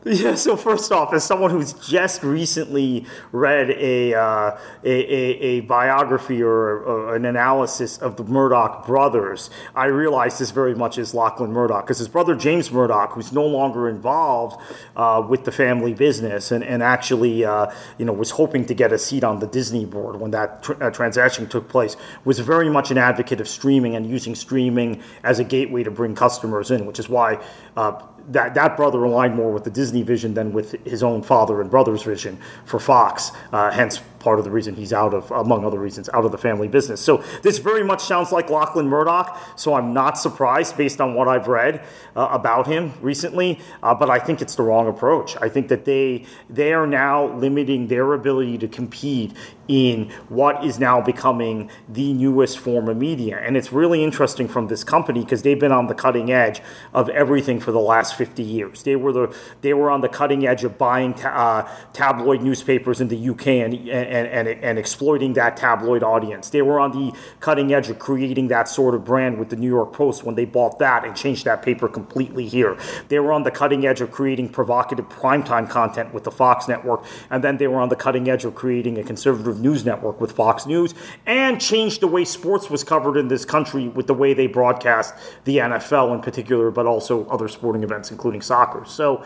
[0.04, 5.60] Yeah, so first off, as someone who's just recently read a, uh, a, a, a,
[5.60, 11.52] biography or, an analysis of the Murdoch brothers, I realize this very much is Lachlan
[11.52, 14.60] Murdoch because his brother James Murdoch, who's no longer involved
[14.94, 17.66] uh, with the family business and, and actually uh,
[17.98, 20.82] you know, was hoping to get a seat on the Disney board when that tr-
[20.82, 25.40] uh, transaction took place, was very much an advocate of streaming and using streaming as
[25.40, 27.42] a gateway to bring customers in, which is why
[27.76, 31.60] uh, that that brother aligned more with the Disney vision than with his own father
[31.60, 33.32] and brother's vision for Fox.
[33.52, 36.36] Uh, hence, part of the reason he's out of, among other reasons, out of the
[36.36, 37.00] family business.
[37.00, 39.40] So this very much sounds like Lachlan Murdoch.
[39.56, 41.82] So I'm not surprised based on what I've read
[42.14, 43.58] uh, about him recently.
[43.82, 45.34] Uh, but I think it's the wrong approach.
[45.38, 49.32] I think that they they are now limiting their ability to compete
[49.68, 53.38] in what is now becoming the newest form of media.
[53.38, 56.62] And it's really interesting from this company because they've been on the cutting edge
[56.94, 58.82] of everything for the last 50 years.
[58.82, 63.00] They were the they were on the cutting edge of buying ta- uh, tabloid newspapers
[63.00, 63.88] in the UK and,
[64.18, 66.50] and, and, and exploiting that tabloid audience.
[66.50, 69.68] They were on the cutting edge of creating that sort of brand with the New
[69.68, 72.76] York Post when they bought that and changed that paper completely here.
[73.08, 77.04] They were on the cutting edge of creating provocative primetime content with the Fox network,
[77.30, 80.32] and then they were on the cutting edge of creating a conservative news network with
[80.32, 80.94] Fox News
[81.26, 85.14] and changed the way sports was covered in this country with the way they broadcast
[85.44, 88.84] the NFL in particular, but also other sporting events, including soccer.
[88.84, 89.24] So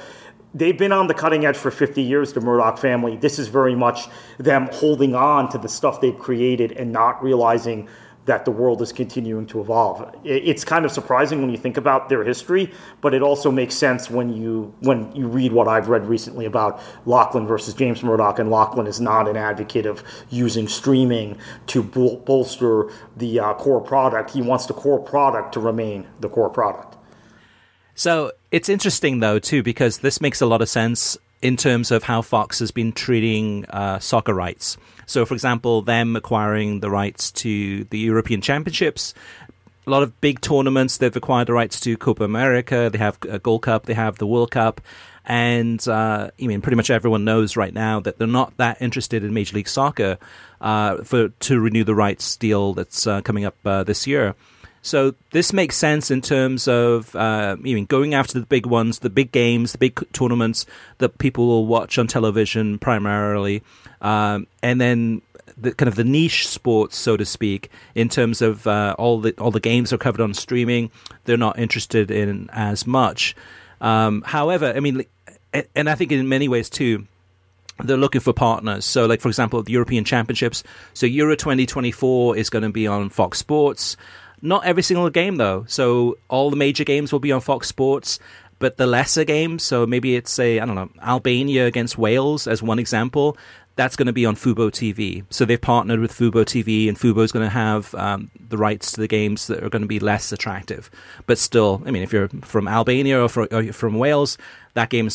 [0.54, 3.16] they've been on the cutting edge for 50 years, the Murdoch family.
[3.16, 7.88] This is very much them holding on to the stuff they've created and not realizing
[8.24, 10.14] that the world is continuing to evolve.
[10.22, 14.08] It's kind of surprising when you think about their history, but it also makes sense
[14.08, 18.38] when you when you read what I've read recently about Lachlan versus James Murdoch.
[18.38, 21.36] And Lachlan is not an advocate of using streaming
[21.68, 24.30] to bol- bolster the uh, core product.
[24.30, 26.96] He wants the core product to remain the core product.
[27.94, 32.04] So it's interesting though too because this makes a lot of sense in terms of
[32.04, 34.76] how Fox has been treating uh, soccer rights.
[35.06, 39.12] So, for example, them acquiring the rights to the European Championships,
[39.86, 40.98] a lot of big tournaments.
[40.98, 42.88] They've acquired the rights to Copa America.
[42.90, 43.86] They have a Gold Cup.
[43.86, 44.80] They have the World Cup.
[45.24, 49.22] And uh, I mean, pretty much everyone knows right now that they're not that interested
[49.24, 50.18] in Major League Soccer
[50.60, 54.34] uh, for to renew the rights deal that's uh, coming up uh, this year.
[54.82, 57.54] So this makes sense in terms of uh,
[57.86, 60.66] going after the big ones, the big games, the big tournaments
[60.98, 63.62] that people will watch on television primarily,
[64.00, 65.22] um, and then
[65.56, 69.32] the kind of the niche sports, so to speak, in terms of uh, all the
[69.38, 70.90] all the games are covered on streaming.
[71.24, 73.36] They're not interested in as much.
[73.80, 75.04] Um, however, I mean,
[75.76, 77.06] and I think in many ways too,
[77.78, 78.84] they're looking for partners.
[78.84, 80.62] So, like for example, the European Championships.
[80.94, 83.96] So Euro 2024 is going to be on Fox Sports.
[84.42, 85.64] Not every single game though.
[85.68, 88.18] So all the major games will be on Fox Sports,
[88.58, 92.62] but the lesser games, so maybe it's a I don't know Albania against Wales as
[92.62, 93.36] one example.
[93.74, 95.24] That's going to be on Fubo TV.
[95.30, 98.92] So they've partnered with Fubo TV, and Fubo is going to have um, the rights
[98.92, 100.90] to the games that are going to be less attractive.
[101.26, 104.36] But still, I mean, if you're from Albania or, or from Wales,
[104.74, 105.08] that game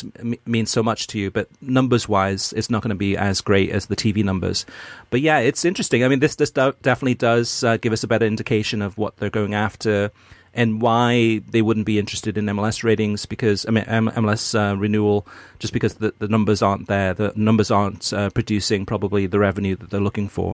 [0.46, 1.32] means so much to you.
[1.32, 4.65] But numbers wise, it's not going to be as great as the TV numbers.
[5.10, 6.04] But yeah, it's interesting.
[6.04, 9.17] I mean, this this do- definitely does uh, give us a better indication of what
[9.17, 10.12] they're going after
[10.54, 15.28] and why they wouldn't be interested in MLS ratings because I mean MLS uh, renewal
[15.60, 17.13] just because the, the numbers aren't there.
[17.13, 20.54] The numbers aren't uh, producing probably the revenue that they're looking for.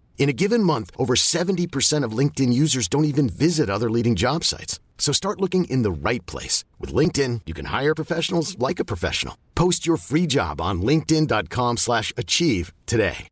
[0.19, 4.43] In a given month, over 70% of LinkedIn users don't even visit other leading job
[4.43, 4.79] sites.
[4.99, 6.63] So start looking in the right place.
[6.79, 9.35] With LinkedIn, you can hire professionals like a professional.
[9.55, 13.27] Post your free job on linkedin.com slash achieve today.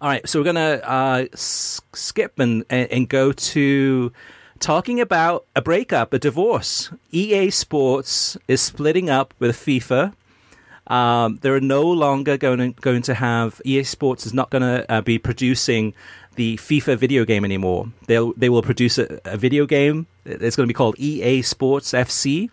[0.00, 4.12] All right, so we're going to uh, skip and, and go to
[4.60, 6.90] talking about a breakup, a divorce.
[7.10, 10.12] EA Sports is splitting up with FIFA.
[10.86, 14.90] Um, they're no longer going to, going to have EA Sports is not going to
[14.92, 15.94] uh, be producing
[16.34, 17.88] the FIFA video game anymore.
[18.06, 20.06] They'll they will produce a, a video game.
[20.24, 22.50] It's going to be called EA Sports FC.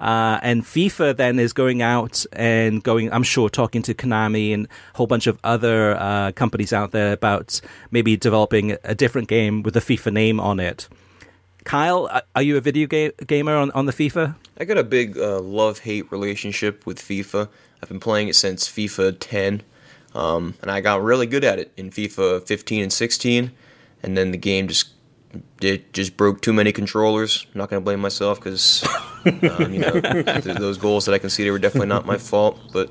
[0.00, 4.66] Uh, and FIFA then is going out and going, I'm sure, talking to Konami and
[4.94, 7.60] a whole bunch of other uh, companies out there about
[7.90, 10.88] maybe developing a different game with the FIFA name on it.
[11.64, 14.34] Kyle, are you a video ga- gamer on, on the FIFA?
[14.58, 17.48] I got a big uh, love hate relationship with FIFA.
[17.82, 19.62] I've been playing it since FIFA 10,
[20.14, 23.52] um, and I got really good at it in FIFA 15 and 16,
[24.02, 24.90] and then the game just
[25.60, 27.46] it just broke too many controllers.
[27.54, 28.84] I'm not gonna blame myself because
[29.24, 32.58] um, you know those goals that I conceded were definitely not my fault.
[32.72, 32.90] But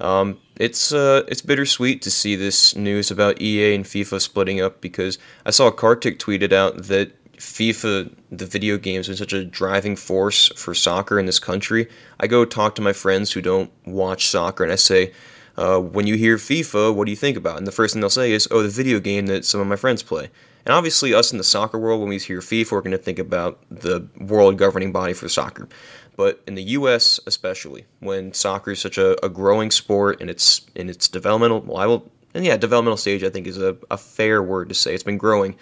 [0.00, 4.80] um, it's uh, it's bittersweet to see this news about EA and FIFA splitting up
[4.80, 9.96] because I saw Kartik tweeted out that FIFA, the video games, is such a driving
[9.96, 11.88] force for soccer in this country.
[12.20, 15.12] I go talk to my friends who don't watch soccer and I say,
[15.56, 17.58] uh, when you hear FIFA, what do you think about?
[17.58, 19.76] And the first thing they'll say is, oh, the video game that some of my
[19.76, 20.30] friends play.
[20.66, 23.18] And obviously, us in the soccer world, when we hear FIFA, we're going to think
[23.18, 25.68] about the world governing body for soccer.
[26.16, 30.62] But in the U.S., especially, when soccer is such a, a growing sport and it's
[30.74, 33.98] in its developmental, well, I will, and yeah, developmental stage, I think is a, a
[33.98, 34.94] fair word to say.
[34.94, 35.56] It's been growing.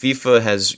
[0.00, 0.76] FIFA has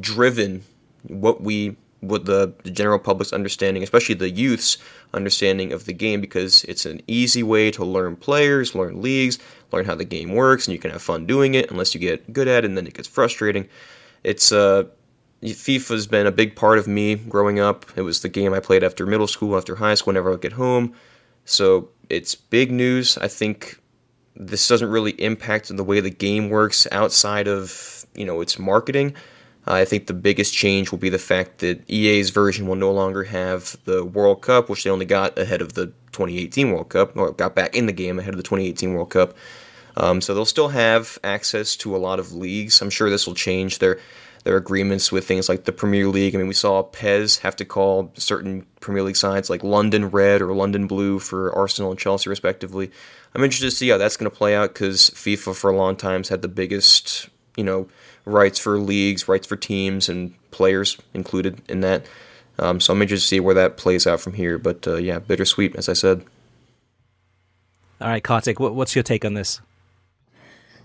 [0.00, 0.62] driven
[1.02, 4.76] what we what the, the, general public's understanding, especially the youth's
[5.14, 9.38] understanding of the game, because it's an easy way to learn players, learn leagues,
[9.72, 11.70] learn how the game works, and you can have fun doing it.
[11.70, 13.66] Unless you get good at it, and then it gets frustrating.
[14.22, 14.84] It's uh,
[15.42, 17.86] FIFA's been a big part of me growing up.
[17.96, 20.52] It was the game I played after middle school, after high school, whenever I get
[20.52, 20.94] home.
[21.44, 23.18] So it's big news.
[23.18, 23.78] I think
[24.36, 29.14] this doesn't really impact the way the game works outside of you know its marketing.
[29.66, 33.24] I think the biggest change will be the fact that EA's version will no longer
[33.24, 37.32] have the World Cup, which they only got ahead of the 2018 World Cup, or
[37.32, 39.34] got back in the game ahead of the 2018 World Cup.
[39.96, 42.82] Um, so they'll still have access to a lot of leagues.
[42.82, 43.98] I'm sure this will change their
[44.44, 46.34] their agreements with things like the Premier League.
[46.34, 50.42] I mean, we saw PES have to call certain Premier League sides like London Red
[50.42, 52.90] or London Blue for Arsenal and Chelsea, respectively.
[53.34, 55.96] I'm interested to see how that's going to play out because FIFA for a long
[55.96, 57.88] time has had the biggest, you know,
[58.24, 62.06] rights for leagues, rights for teams, and players included in that.
[62.58, 64.58] Um, so I'm interested to see where that plays out from here.
[64.58, 66.24] But uh, yeah, bittersweet, as I said.
[68.00, 69.60] All right, Kartik, what's your take on this?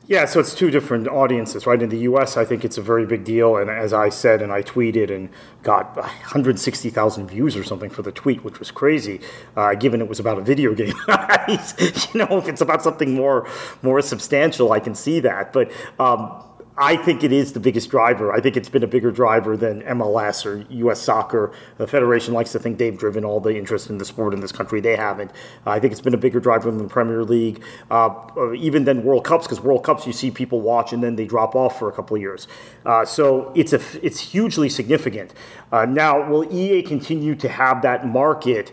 [0.10, 1.80] Yeah, so it's two different audiences, right?
[1.80, 4.52] In the U.S., I think it's a very big deal, and as I said, and
[4.52, 5.30] I tweeted and
[5.62, 9.22] got 160,000 views or something for the tweet, which was crazy,
[9.56, 10.96] uh, given it was about a video game.
[11.08, 13.48] you know, if it's about something more
[13.84, 15.72] more substantial, I can see that, but.
[16.00, 16.44] Um,
[16.82, 18.32] I think it is the biggest driver.
[18.32, 21.02] I think it's been a bigger driver than MLS or U.S.
[21.02, 21.52] soccer.
[21.78, 24.54] The Federation likes to think they've driven all the interest in the sport in this
[24.54, 24.80] country.
[24.80, 25.32] They haven't.
[25.68, 27.62] Uh, I think it's been a bigger driver than the Premier League,
[27.92, 28.16] uh,
[28.56, 31.54] even than World Cups, because World Cups you see people watch and then they drop
[31.54, 32.48] off for a couple of years.
[32.86, 35.34] Uh, so it's a it's hugely significant.
[35.74, 38.72] Uh, now, will EA continue to have that market?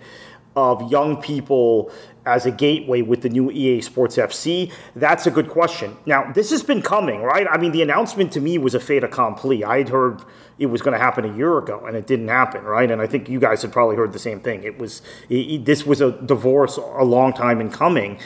[0.56, 1.92] of young people
[2.26, 4.72] as a gateway with the new EA Sports FC?
[4.94, 5.96] That's a good question.
[6.04, 7.46] Now, this has been coming, right?
[7.50, 9.64] I mean, the announcement to me was a fait accompli.
[9.64, 10.22] I had heard
[10.58, 12.90] it was going to happen a year ago, and it didn't happen, right?
[12.90, 14.62] And I think you guys had probably heard the same thing.
[14.64, 18.18] It was it, this was a divorce a long time in coming,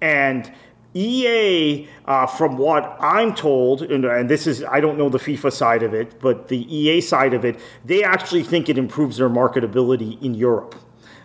[0.00, 0.52] and.
[0.96, 5.52] EA, uh, from what I'm told, and, and, this is, I don't know the FIFA
[5.52, 9.28] side of it, but the EA side of it, they actually think it improves their
[9.28, 10.76] marketability in Europe.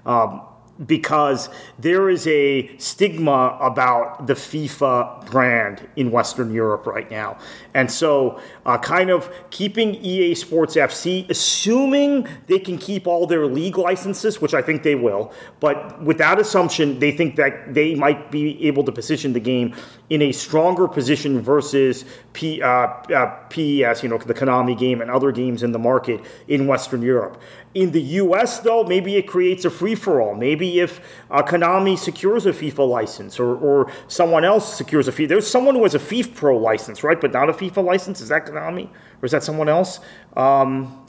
[0.07, 0.41] Um,
[0.85, 7.37] because there is a stigma about the FIFA brand in Western Europe right now.
[7.73, 13.45] And so, uh, kind of keeping EA Sports FC, assuming they can keep all their
[13.45, 17.95] league licenses, which I think they will, but with that assumption, they think that they
[17.95, 19.75] might be able to position the game
[20.09, 25.11] in a stronger position versus P, uh, uh, PES, you know, the Konami game and
[25.11, 27.41] other games in the market in Western Europe.
[27.75, 30.33] In the US, though, maybe it creates a free for all.
[30.33, 35.29] Maybe if uh, Konami secures a FIFA license or, or someone else secures a FIFA,
[35.29, 37.21] there's someone who has a FIFA Pro license, right?
[37.21, 38.21] But not a FIFA license.
[38.21, 38.89] Is that Konami
[39.21, 39.99] or is that someone else?
[40.35, 41.05] Um,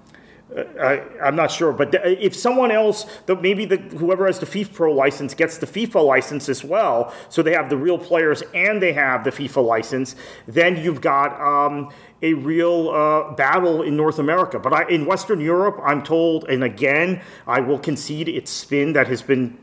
[0.81, 4.93] I, am not sure, but if someone else, maybe the, whoever has the FIFA Pro
[4.93, 8.93] license gets the FIFA license as well, so they have the real players and they
[8.93, 10.17] have the FIFA license,
[10.49, 11.93] then you've got um,
[12.23, 14.59] a real uh, battle in North America.
[14.59, 19.07] But I, in Western Europe, I'm told, and again, I will concede it's spin that
[19.09, 19.57] has been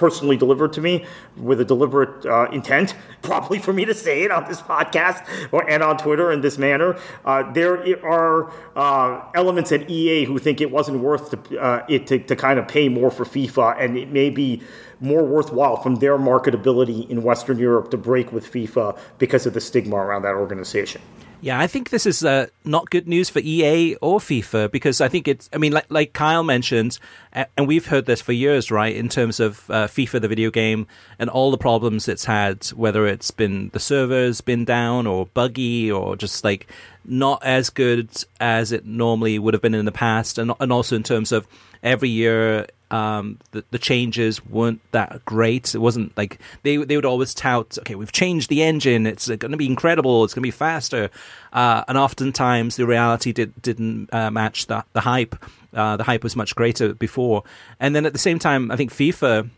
[0.00, 1.04] personally delivered to me
[1.36, 5.68] with a deliberate uh, intent, probably for me to say it on this podcast or,
[5.68, 6.98] and on Twitter in this manner.
[7.24, 12.06] Uh, there are uh, elements at EA who think it wasn't worth to, uh, it
[12.06, 14.62] to, to kind of pay more for FIFA, and it may be
[15.00, 19.60] more worthwhile from their marketability in Western Europe to break with FIFA because of the
[19.60, 21.00] stigma around that organization.
[21.42, 25.08] Yeah, I think this is uh, not good news for EA or FIFA because I
[25.08, 25.48] think it's.
[25.54, 26.98] I mean, like, like Kyle mentioned,
[27.32, 28.94] and we've heard this for years, right?
[28.94, 30.86] In terms of uh, FIFA, the video game,
[31.18, 35.90] and all the problems it's had, whether it's been the servers been down or buggy
[35.90, 36.66] or just like
[37.06, 40.94] not as good as it normally would have been in the past, and and also
[40.94, 41.46] in terms of
[41.82, 45.74] every year um, the, the changes weren't that great.
[45.74, 49.06] It wasn't like they they would always tout, okay, we've changed the engine.
[49.06, 50.24] It's going to be incredible.
[50.24, 51.10] It's going to be faster.
[51.52, 55.36] Uh, and oftentimes the reality did didn't uh, match the the hype.
[55.72, 57.44] Uh, the hype was much greater before.
[57.78, 59.48] And then at the same time, I think FIFA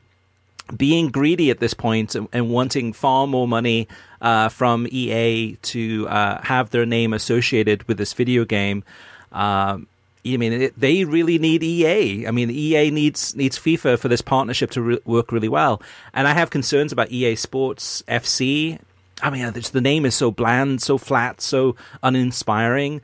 [0.76, 3.88] being greedy at this point and, and wanting far more money
[4.20, 8.84] uh, from EA to uh, have their name associated with this video game.
[9.32, 9.86] Um,
[10.24, 12.26] I mean, it, they really need EA.
[12.26, 15.82] I mean, EA needs needs FIFA for this partnership to re- work really well.
[16.14, 18.78] And I have concerns about EA Sports FC.
[19.20, 23.00] I mean, the name is so bland, so flat, so uninspiring.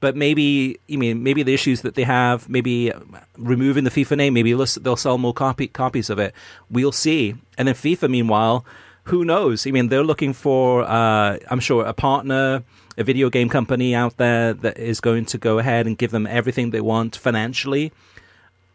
[0.00, 2.92] But maybe, I mean, maybe the issues that they have, maybe
[3.38, 6.34] removing the FIFA name, maybe they'll sell more copy, copies of it.
[6.70, 7.34] We'll see.
[7.56, 8.66] And then FIFA, meanwhile,
[9.04, 9.66] who knows?
[9.66, 12.64] I mean, they're looking for, uh, I'm sure, a partner
[12.96, 16.26] a video game company out there that is going to go ahead and give them
[16.26, 17.92] everything they want financially.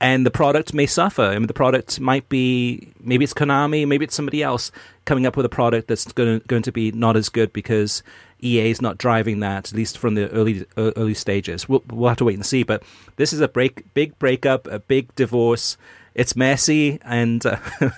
[0.01, 1.24] And the product may suffer.
[1.24, 4.72] I mean, the product might be maybe it's Konami, maybe it's somebody else
[5.03, 8.01] coming up with a product that's going to, going to be not as good because
[8.41, 11.67] EA is not driving that, at least from the early early stages.
[11.67, 12.63] We'll, we'll have to wait and see.
[12.63, 12.84] But
[13.17, 15.78] this is a break, big breakup, a big divorce.
[16.15, 17.57] It's messy and uh,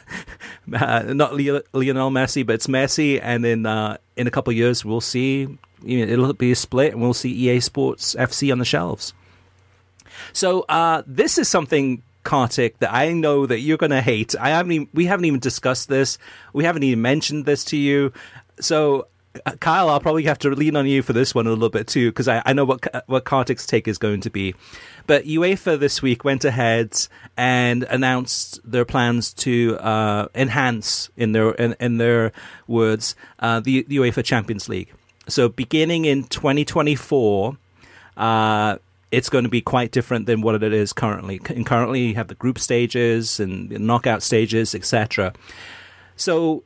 [0.73, 3.21] uh, not Lionel Messi, but it's messy.
[3.21, 6.55] And in uh, in a couple of years, we'll see you know, it'll be a
[6.55, 9.13] split, and we'll see EA Sports FC on the shelves.
[10.33, 14.35] So uh, this is something, Kartik, that I know that you're going to hate.
[14.39, 14.71] I haven't.
[14.71, 16.17] Even, we haven't even discussed this.
[16.53, 18.13] We haven't even mentioned this to you.
[18.59, 19.07] So.
[19.45, 21.87] Uh, Kyle, I'll probably have to lean on you for this one a little bit
[21.87, 24.55] too, because I, I know what what Kartik's take is going to be.
[25.07, 27.07] But UEFA this week went ahead
[27.37, 32.33] and announced their plans to uh, enhance, in their in, in their
[32.67, 34.91] words, uh, the, the UEFA Champions League.
[35.27, 37.57] So beginning in 2024,
[38.17, 38.77] uh,
[39.11, 41.41] it's going to be quite different than what it is currently.
[41.49, 45.33] And currently, you have the group stages and the knockout stages, etc.
[46.15, 46.63] So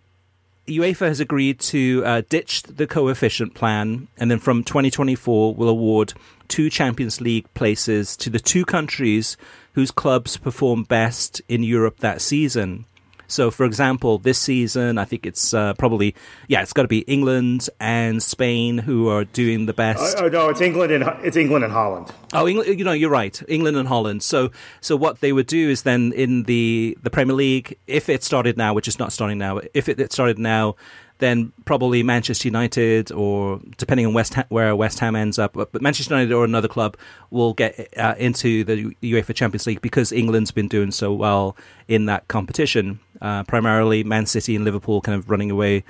[0.68, 6.14] UEFA has agreed to uh, ditch the coefficient plan, and then from 2024 will award
[6.48, 9.38] two Champions League places to the two countries
[9.74, 12.86] whose clubs perform best in Europe that season.
[13.28, 16.16] So, for example, this season, I think it's uh, probably
[16.48, 20.18] yeah, it's got to be England and Spain who are doing the best.
[20.20, 22.12] Oh, no, it's England and it's England and Holland.
[22.34, 24.24] Oh, England, you know, you're right, England and Holland.
[24.24, 24.52] So,
[24.82, 28.58] so what they would do is then in the the Premier League, if it started
[28.58, 30.76] now, which is not starting now, if it, it started now,
[31.20, 35.82] then probably Manchester United, or depending on West Ham, where West Ham ends up, but
[35.82, 36.98] Manchester United or another club
[37.32, 41.56] will get uh, into the UEFA Champions League because England's been doing so well
[41.88, 43.00] in that competition.
[43.22, 45.84] Uh, primarily, Man City and Liverpool kind of running away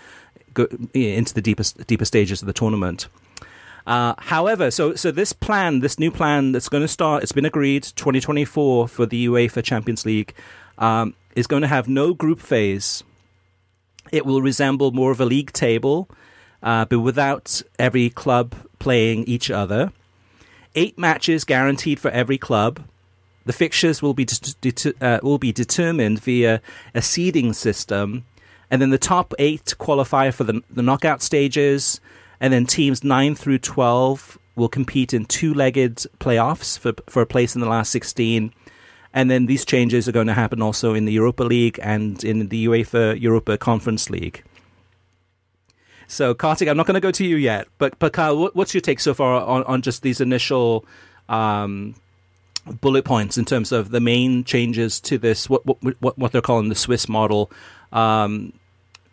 [0.53, 3.07] go, into the deepest deeper stages of the tournament.
[3.88, 7.45] Uh, however, so so this plan, this new plan that's going to start, it's been
[7.45, 10.34] agreed 2024 for the UEFA Champions League,
[10.78, 13.03] um, is going to have no group phase
[14.12, 16.08] it will resemble more of a league table,
[16.64, 19.91] uh, but without every club playing each other.
[20.76, 22.82] Eight matches guaranteed for every club.
[23.45, 26.62] the fixtures will be de- uh, will be determined via
[26.93, 28.26] a seeding system,
[28.70, 32.01] and then the top eight qualify for the, the knockout stages,
[32.39, 37.56] and then teams nine through twelve will compete in two-legged playoffs for for a place
[37.56, 38.51] in the last sixteen.
[39.16, 42.49] And then these changes are going to happen also in the Europa League and in
[42.49, 44.43] the UEFA Europa Conference League.
[46.07, 48.82] So, Kartik, I'm not going to go to you yet, but, but Kyle, what's your
[48.82, 50.86] take so far on, on just these initial
[51.30, 51.95] um,
[52.82, 56.70] bullet points in terms of the main changes to this, what what, what they're calling
[56.70, 57.49] the Swiss model?
[57.91, 58.53] Um,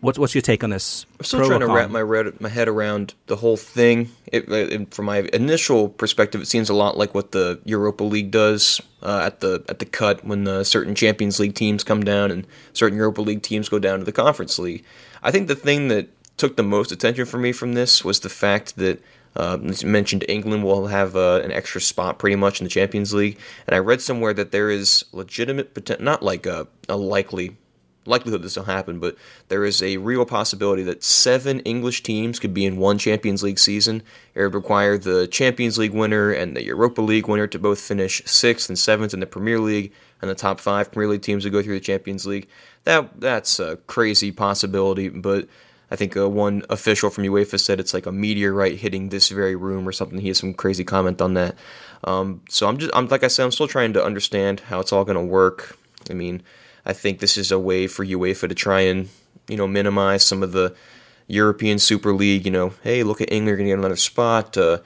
[0.03, 1.07] What's what's your take on this?
[1.21, 2.03] I'm still trying to wrap my
[2.41, 4.11] my head around the whole thing.
[4.27, 8.33] It, it, from my initial perspective, it seems a lot like what the Europa League
[8.33, 12.33] does uh, at the at the cut when the certain Champions League teams come down
[12.33, 14.85] and certain Europa League teams go down to the Conference League.
[15.23, 18.29] I think the thing that took the most attention for me from this was the
[18.29, 19.01] fact that
[19.37, 23.15] uh, as mentioned, England will have uh, an extra spot pretty much in the Champions
[23.15, 23.39] League,
[23.69, 27.57] and I read somewhere that there is legitimate not like a, a likely
[28.05, 29.17] likelihood this will happen, but
[29.49, 33.59] there is a real possibility that seven English teams could be in one Champions League
[33.59, 34.03] season.
[34.35, 38.23] It would require the Champions League winner and the Europa League winner to both finish
[38.25, 41.53] sixth and seventh in the Premier League, and the top five Premier League teams would
[41.53, 42.49] go through the Champions League.
[42.85, 45.49] That that's a crazy possibility, but
[45.93, 49.55] I think uh, one official from UEFA said it's like a meteorite hitting this very
[49.55, 50.19] room or something.
[50.19, 51.55] He has some crazy comment on that.
[52.05, 54.91] Um, so I'm just, I'm like I said, I'm still trying to understand how it's
[54.91, 55.77] all going to work.
[56.09, 56.43] I mean,
[56.85, 59.09] I think this is a way for UEFA to try and
[59.49, 60.75] you know minimize some of the
[61.27, 62.45] European Super League.
[62.45, 64.57] You know, hey, look at England, going to get another spot.
[64.57, 64.79] Uh,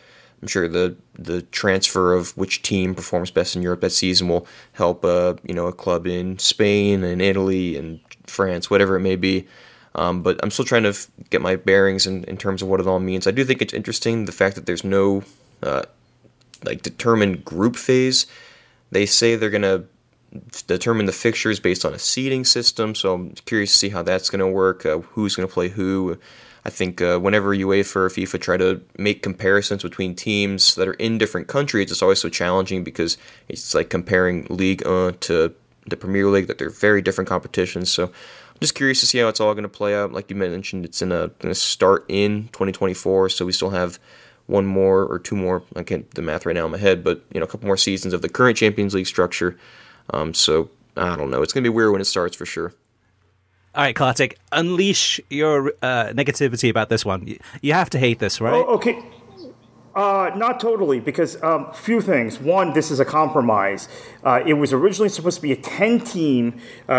[0.42, 4.46] I'm sure the the transfer of which team performs best in Europe that season will
[4.72, 5.04] help.
[5.04, 9.46] Uh, you know, a club in Spain and Italy and France, whatever it may be.
[9.94, 12.80] Um, but I'm still trying to f- get my bearings in, in terms of what
[12.80, 13.26] it all means.
[13.26, 15.24] I do think it's interesting the fact that there's no
[15.62, 15.84] uh,
[16.64, 18.26] like determined group phase.
[18.90, 19.86] They say they're to
[20.66, 22.94] determine the fixtures based on a seeding system.
[22.94, 24.86] So I'm curious to see how that's going to work.
[24.86, 26.18] Uh, who's going to play who?
[26.64, 30.94] I think uh, whenever UEFA or FIFA try to make comparisons between teams that are
[30.94, 33.16] in different countries, it's always so challenging because
[33.48, 35.54] it's like comparing League uh, to
[35.86, 37.90] the Premier League, that they're very different competitions.
[37.90, 40.12] So I'm just curious to see how it's all going to play out.
[40.12, 43.98] Like you mentioned, it's in a going to start in 2024, so we still have
[44.46, 45.62] one more or two more.
[45.74, 47.66] I can't do the math right now in my head, but you know, a couple
[47.66, 49.56] more seasons of the current Champions League structure.
[50.10, 51.42] Um, so I don't know.
[51.42, 52.72] It's going to be weird when it starts for sure.
[53.74, 57.26] All right, Kartik, unleash your uh, negativity about this one.
[57.26, 58.54] You, you, have to hate this, right?
[58.54, 59.04] Oh, okay.
[59.94, 62.38] Uh, not totally, because um, few things.
[62.38, 63.88] One, this is a compromise.
[64.24, 66.94] Uh, it was originally supposed to be a ten-team, uh, uh,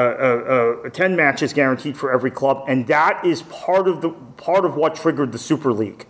[0.85, 4.75] uh, ten matches guaranteed for every club, and that is part of the part of
[4.75, 6.07] what triggered the Super League.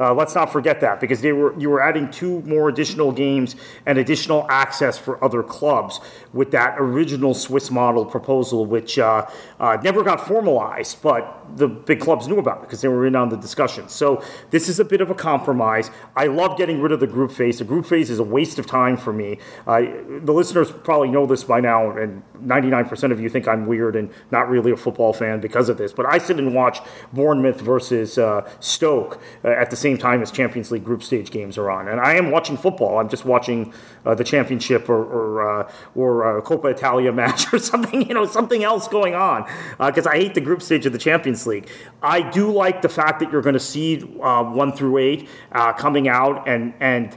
[0.00, 3.54] Uh, let's not forget that because they were you were adding two more additional games
[3.84, 6.00] and additional access for other clubs
[6.32, 9.26] with that original Swiss model proposal, which uh,
[9.60, 13.16] uh, never got formalized, but the big clubs knew about it because they were in
[13.16, 13.88] on the discussion.
[13.88, 15.90] So this is a bit of a compromise.
[16.16, 17.58] I love getting rid of the group phase.
[17.58, 19.38] The group phase is a waste of time for me.
[19.66, 24.10] the listeners probably know this by now, and 99% of you think I'm weird and
[24.30, 25.92] not really a football fan because of this.
[25.92, 26.80] But I sit and watch
[27.12, 31.58] Bournemouth versus uh, Stoke uh, at the same time as Champions League group stage games
[31.58, 32.98] are on, and I am watching football.
[32.98, 33.72] I'm just watching
[34.04, 38.64] uh, the Championship or or, uh, or uh, Italia match or something, you know, something
[38.64, 39.46] else going on
[39.78, 41.68] because I hate the group stage of the Champions League.
[42.02, 45.28] I do like the fact that you're going to see one through eight
[45.76, 47.16] coming out and and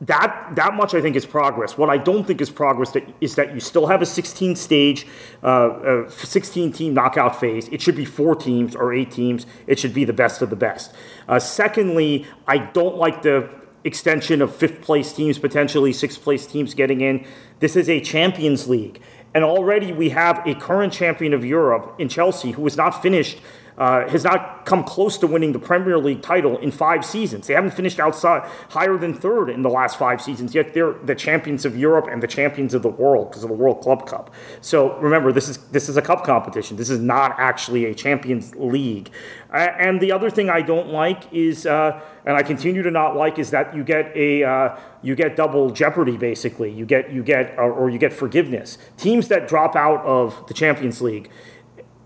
[0.00, 1.78] that that much I think is progress.
[1.78, 5.06] What I don't think is progress that is that you still have a 16 stage,
[5.42, 7.68] uh, 16 team knockout phase.
[7.68, 9.46] It should be four teams or eight teams.
[9.66, 10.92] It should be the best of the best.
[11.28, 13.48] Uh, secondly, I don't like the
[13.84, 17.26] extension of fifth place teams potentially sixth place teams getting in.
[17.60, 19.00] This is a Champions League,
[19.32, 23.38] and already we have a current champion of Europe in Chelsea who has not finished
[23.76, 27.46] uh, has not come close to winning the Premier League title in five seasons.
[27.46, 30.54] They haven't finished outside higher than third in the last five seasons.
[30.54, 33.56] Yet they're the champions of Europe and the champions of the world because of the
[33.56, 34.32] World Club Cup.
[34.60, 36.76] So remember, this is this is a cup competition.
[36.76, 39.10] This is not actually a Champions League.
[39.52, 43.16] Uh, and the other thing I don't like is, uh, and I continue to not
[43.16, 46.16] like, is that you get a uh, you get double jeopardy.
[46.16, 48.78] Basically, you get you get or, or you get forgiveness.
[48.96, 51.30] Teams that drop out of the Champions League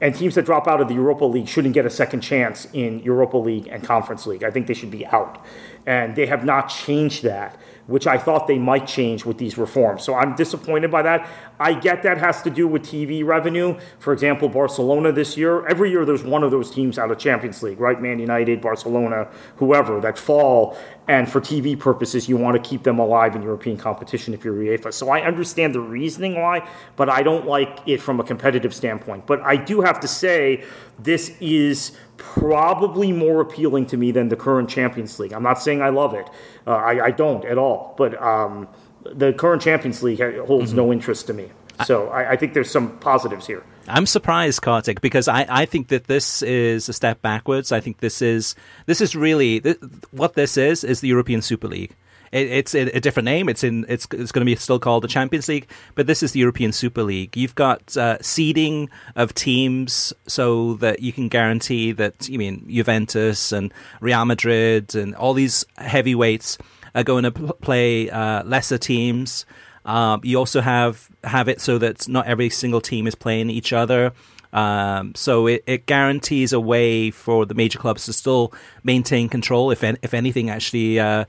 [0.01, 3.01] and teams that drop out of the Europa League shouldn't get a second chance in
[3.01, 4.44] Europa League and Conference League.
[4.44, 5.44] I think they should be out.
[5.86, 7.59] And they have not changed that.
[7.89, 10.05] Which I thought they might change with these reforms.
[10.05, 11.26] So I'm disappointed by that.
[11.59, 13.78] I get that has to do with TV revenue.
[13.99, 17.62] For example, Barcelona this year, every year there's one of those teams out of Champions
[17.62, 18.01] League, right?
[18.01, 20.76] Man United, Barcelona, whoever that fall.
[21.09, 24.55] And for TV purposes, you want to keep them alive in European competition if you're
[24.55, 24.93] UEFA.
[24.93, 29.26] So I understand the reasoning why, but I don't like it from a competitive standpoint.
[29.26, 30.62] But I do have to say,
[30.99, 35.32] this is probably more appealing to me than the current Champions League.
[35.32, 36.28] I'm not saying I love it.
[36.66, 37.94] Uh, I, I, don't at all.
[37.96, 38.68] But um,
[39.04, 40.76] the current Champions League holds mm-hmm.
[40.76, 41.48] no interest to me.
[41.86, 43.62] So I, I, think there's some positives here.
[43.86, 47.70] I'm surprised, Kartik, because I, I think that this is a step backwards.
[47.70, 48.56] I think this is
[48.86, 49.78] this is really th-
[50.10, 51.94] what this is is the European Super League.
[52.33, 53.49] It, it's a, a, different name.
[53.49, 53.85] It's in.
[53.89, 56.72] It's it's going to be still called the Champions League, but this is the European
[56.72, 57.37] Super League.
[57.37, 62.29] You've got uh, seeding of teams so that you can guarantee that.
[62.29, 66.59] You mean Juventus and Real Madrid and all these heavyweights
[66.95, 69.47] are going to pl- play uh, lesser teams.
[69.85, 73.72] Um, you also have have it so that not every single team is playing each
[73.72, 74.12] other.
[74.53, 78.53] Um, so it, it guarantees a way for the major clubs to still
[78.83, 81.24] maintain control, if if anything, actually uh,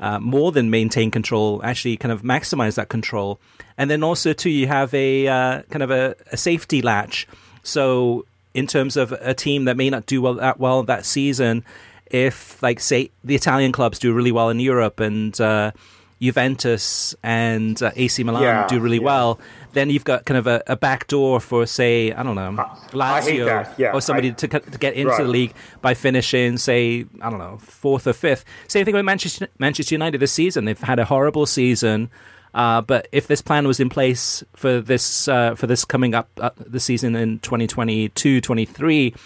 [0.00, 3.38] uh, more than maintain control, actually kind of maximize that control.
[3.76, 7.26] And then also too, you have a uh, kind of a, a, safety latch.
[7.62, 11.64] So in terms of a team that may not do well that well that season,
[12.06, 15.72] if like say the Italian clubs do really well in Europe and uh,
[16.20, 19.04] Juventus and uh, AC Milan yeah, do really yeah.
[19.04, 19.40] well,
[19.74, 22.52] then you've got kind of a, a back door for, say, I don't know,
[22.90, 25.22] Lazio yeah, or somebody I, to, to get into right.
[25.22, 28.44] the league by finishing, say, I don't know, fourth or fifth.
[28.68, 30.64] Same thing with Manchester, Manchester United this season.
[30.64, 32.10] They've had a horrible season.
[32.54, 36.30] Uh, but if this plan was in place for this uh, for this coming up
[36.40, 39.16] uh, the season in 2022-23,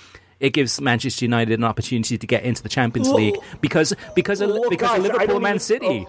[0.40, 4.56] it gives Manchester United an opportunity to get into the Champions League because because of,
[4.70, 6.06] because of Liverpool, Man City.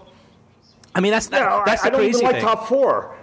[0.95, 3.15] I mean, that's that, yeah, that's I, the I don't even like top four.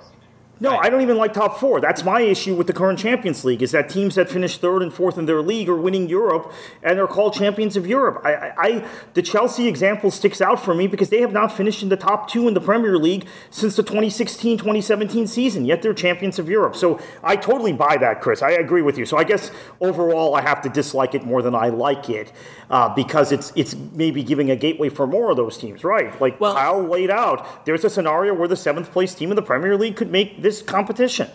[0.58, 0.86] No, right.
[0.86, 1.82] I don't even like top four.
[1.82, 4.92] That's my issue with the current Champions League is that teams that finish third and
[4.92, 6.50] fourth in their league are winning Europe
[6.82, 8.22] and they're called champions of Europe.
[8.24, 11.90] I, I, the Chelsea example sticks out for me because they have not finished in
[11.90, 15.66] the top two in the Premier League since the 2016-2017 season.
[15.66, 16.74] Yet they're champions of Europe.
[16.74, 18.40] So I totally buy that, Chris.
[18.40, 19.04] I agree with you.
[19.04, 19.50] So I guess
[19.82, 22.32] overall I have to dislike it more than I like it
[22.70, 26.18] uh, because it's it's maybe giving a gateway for more of those teams, right?
[26.20, 27.66] Like well, Kyle laid out.
[27.66, 30.62] There's a scenario where the seventh place team in the Premier League could make this
[30.62, 31.28] competition.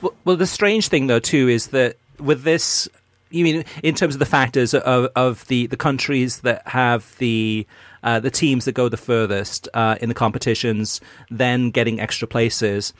[0.00, 2.88] Well, well, the strange thing though too is that with this,
[3.30, 7.66] you mean in terms of the factors of of the the countries that have the
[8.02, 11.00] uh, the teams that go the furthest uh, in the competitions,
[11.30, 12.94] then getting extra places.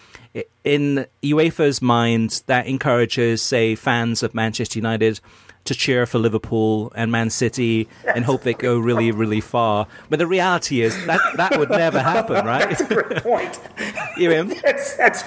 [0.64, 5.20] In UEFA's mind, that encourages, say, fans of Manchester United
[5.66, 9.86] to cheer for Liverpool and Man City and hope they go really, really far.
[10.08, 12.68] But the reality is that that would never happen, right?
[12.68, 13.60] That's a great point.
[14.16, 14.54] you mean?
[14.62, 15.24] That's, that's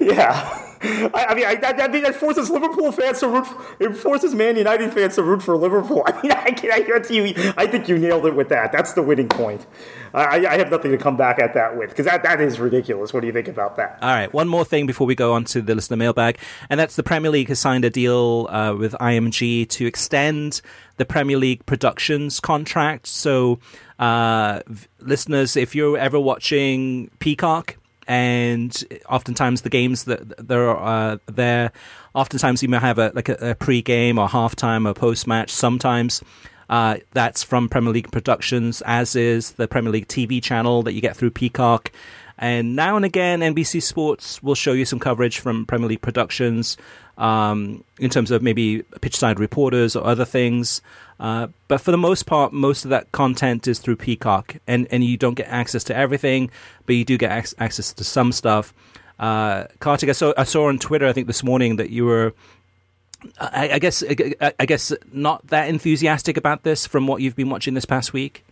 [0.00, 0.68] yeah.
[1.14, 3.46] I, I mean, I, I, that forces Liverpool fans to root.
[3.46, 6.02] For, it forces Man United fans to root for Liverpool.
[6.06, 6.78] I mean, I, can I,
[7.08, 8.72] you, I think you nailed it with that.
[8.72, 9.64] That's the winning point.
[10.12, 13.12] I, I have nothing to come back at that with because that, that is ridiculous.
[13.12, 13.98] What do you think about that?
[14.02, 16.96] All right, one more thing before we go on to the listener mailbag, and that's
[16.96, 20.60] the Premier League has signed a deal uh, with IMG to extend
[20.96, 23.06] the Premier League productions contract.
[23.06, 23.60] So,
[23.98, 24.60] uh,
[24.98, 27.76] listeners, if you're ever watching Peacock
[28.06, 31.72] and oftentimes the games that there are uh, there,
[32.14, 35.50] oftentimes you may have a like a, a pre-game or halftime or post-match.
[35.50, 36.22] Sometimes
[36.68, 41.00] uh, that's from Premier League Productions, as is the Premier League TV channel that you
[41.00, 41.90] get through Peacock.
[42.38, 46.76] And now and again, NBC Sports will show you some coverage from Premier League Productions
[47.18, 50.82] um, in terms of maybe pitchside reporters or other things.
[51.20, 55.04] Uh, but for the most part, most of that content is through Peacock, and, and
[55.04, 56.50] you don't get access to everything,
[56.84, 58.74] but you do get ac- access to some stuff.
[59.20, 62.34] Uh, Kartik, I saw, I saw on Twitter, I think this morning, that you were,
[63.38, 67.50] I, I guess, I, I guess, not that enthusiastic about this from what you've been
[67.50, 68.44] watching this past week.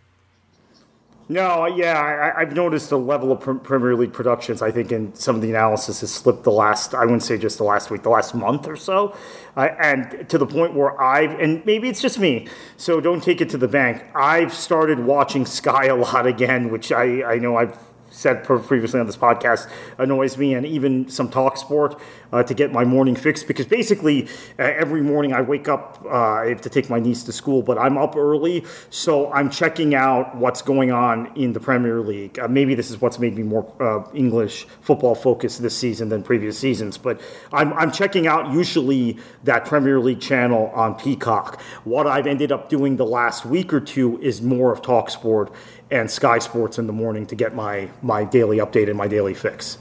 [1.31, 4.61] No, yeah, I, have noticed the level of Premier League productions.
[4.61, 6.93] I think in some of the analysis has slipped the last.
[6.93, 9.15] I wouldn't say just the last week, the last month or so,
[9.55, 12.49] uh, and to the point where I've and maybe it's just me.
[12.75, 14.03] So don't take it to the bank.
[14.13, 17.77] I've started watching Sky a lot again, which I I know I've
[18.09, 21.97] said previously on this podcast annoys me, and even some talk sport.
[22.31, 24.27] Uh, to get my morning fix because basically
[24.59, 27.61] uh, every morning I wake up, uh, I have to take my niece to school,
[27.61, 32.39] but I'm up early, so I'm checking out what's going on in the Premier League.
[32.39, 36.23] Uh, maybe this is what's made me more uh, English football focused this season than
[36.23, 37.21] previous seasons, but
[37.51, 41.61] I'm, I'm checking out usually that Premier League channel on Peacock.
[41.83, 45.53] What I've ended up doing the last week or two is more of Talksport
[45.89, 49.33] and Sky Sports in the morning to get my, my daily update and my daily
[49.33, 49.77] fix.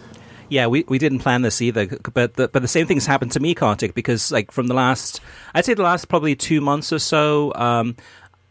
[0.50, 3.40] Yeah, we, we didn't plan this either, but the, but the same things happened to
[3.40, 5.20] me, Kartik, because like from the last,
[5.54, 7.96] I'd say the last probably two months or so, um,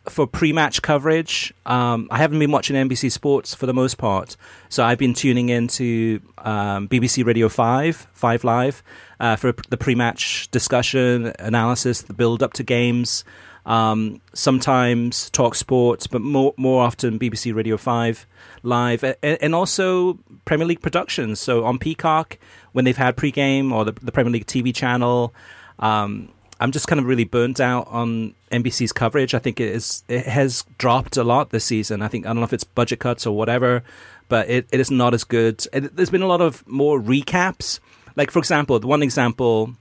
[0.07, 4.37] for pre-match coverage, um, I haven't been watching NBC Sports for the most part,
[4.69, 8.81] so I've been tuning into um, BBC Radio Five, Five Live,
[9.19, 13.25] uh, for the pre-match discussion, analysis, the build-up to games.
[13.69, 18.25] Um, sometimes Talk Sports, but more more often BBC Radio Five
[18.63, 21.39] live, and, and, also Premier League productions.
[21.39, 22.39] So on Peacock,
[22.71, 25.33] when they've had pre-game or the, the Premier League TV channel.
[25.79, 29.33] Um, I'm just kind of really burnt out on NBC's coverage.
[29.33, 32.01] I think it is it has dropped a lot this season.
[32.01, 33.83] I think I don't know if it's budget cuts or whatever,
[34.27, 35.65] but it, it is not as good.
[35.71, 37.79] It, there's been a lot of more recaps.
[38.15, 39.73] Like for example, the one example,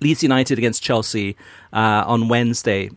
[0.00, 1.36] Leeds United against Chelsea
[1.72, 2.90] uh, on Wednesday.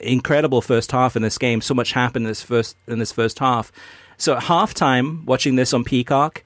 [0.00, 1.60] Incredible first half in this game.
[1.60, 3.72] So much happened in this first in this first half.
[4.16, 6.44] So at halftime, watching this on Peacock,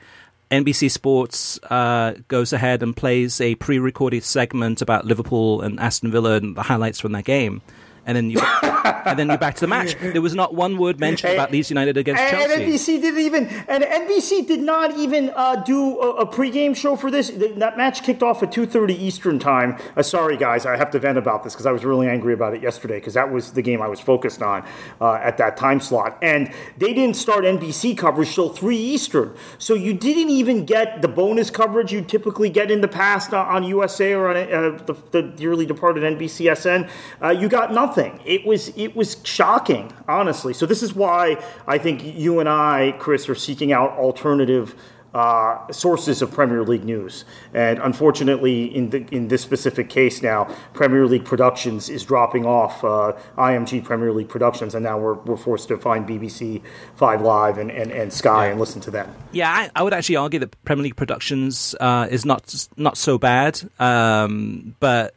[0.50, 6.36] NBC Sports uh, goes ahead and plays a pre-recorded segment about Liverpool and Aston Villa
[6.36, 7.60] and the highlights from that game
[8.08, 8.40] and then you
[8.84, 9.96] and then you're back to the match.
[9.98, 12.52] There was not one word mentioned about Leeds United against and, Chelsea.
[12.52, 16.96] And NBC didn't even and NBC did not even uh, do a, a pregame show
[16.96, 17.30] for this.
[17.30, 19.78] That match kicked off at two thirty Eastern time.
[19.96, 22.54] Uh, sorry, guys, I have to vent about this because I was really angry about
[22.54, 24.66] it yesterday because that was the game I was focused on
[25.00, 29.34] uh, at that time slot, and they didn't start NBC coverage till three Eastern.
[29.58, 33.64] So you didn't even get the bonus coverage you typically get in the past on
[33.64, 36.88] USA or on uh, the, the dearly departed NBCSN.
[37.22, 38.20] Uh, you got nothing.
[38.24, 40.54] It was it was shocking, honestly.
[40.54, 44.74] So this is why I think you and I, Chris, are seeking out alternative
[45.14, 47.24] uh, sources of Premier League news.
[47.54, 50.44] And unfortunately, in the, in this specific case now,
[50.74, 55.36] Premier League Productions is dropping off uh, IMG Premier League Productions, and now we're, we're
[55.36, 56.62] forced to find BBC
[56.96, 58.50] Five Live and, and, and Sky yeah.
[58.50, 59.12] and listen to them.
[59.32, 63.18] Yeah, I, I, would actually argue that Premier League Productions uh, is not not so
[63.18, 65.14] bad, um, but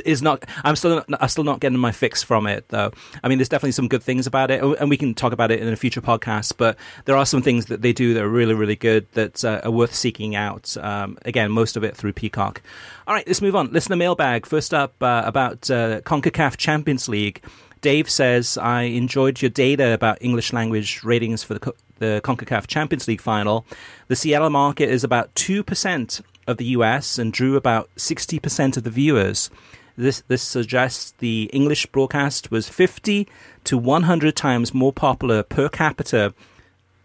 [0.00, 0.44] is not.
[0.64, 1.04] I'm still.
[1.20, 2.92] I'm still not getting my fix from it, though.
[3.22, 5.60] I mean, there's definitely some good things about it, and we can talk about it
[5.60, 6.54] in a future podcast.
[6.56, 9.60] But there are some things that they do that are really, really good that uh,
[9.64, 10.76] are worth seeking out.
[10.76, 12.62] Um, again, most of it through Peacock.
[13.06, 13.72] All right, let's move on.
[13.72, 14.46] Listen to mailbag.
[14.46, 17.42] First up uh, about uh, Concacaf Champions League.
[17.80, 23.06] Dave says, I enjoyed your data about English language ratings for the, the CONCACAF Champions
[23.06, 23.64] League final.
[24.08, 28.90] The Seattle market is about 2% of the US and drew about 60% of the
[28.90, 29.50] viewers.
[29.98, 33.26] This this suggests the English broadcast was 50
[33.64, 36.32] to 100 times more popular per capita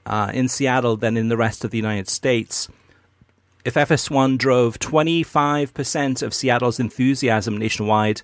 [0.06, 2.70] uh, in Seattle than in the rest of the United States.
[3.66, 8.22] If FS1 drove 25% of Seattle's enthusiasm nationwide,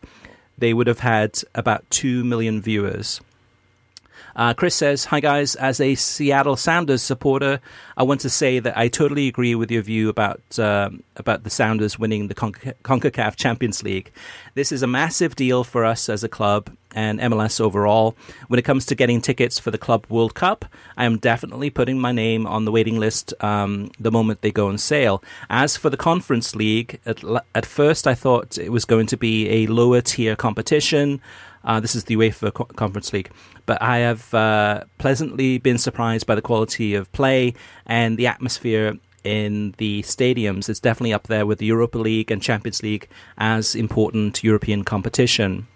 [0.56, 3.22] they would have had about 2 million viewers.
[4.36, 7.60] Uh, Chris says, Hi guys, as a Seattle Sounders supporter,
[7.98, 11.50] I want to say that I totally agree with your view about, um, about the
[11.50, 14.12] Sounders winning the CONCACAF Champions League.
[14.54, 18.16] This is a massive deal for us as a club and MLS overall.
[18.48, 20.66] When it comes to getting tickets for the Club World Cup,
[20.98, 24.68] I am definitely putting my name on the waiting list um, the moment they go
[24.70, 25.24] on sale.
[25.50, 27.24] As for the Conference League, at,
[27.54, 31.22] at first I thought it was going to be a lower tier competition.
[31.64, 33.30] Uh, this is the UEFA Co- Conference League.
[33.70, 37.54] But I have uh, pleasantly been surprised by the quality of play
[37.86, 40.70] and the atmosphere in the stadiums.
[40.70, 43.08] It's definitely up there with the Europa League and Champions League
[43.38, 45.68] as important European competition.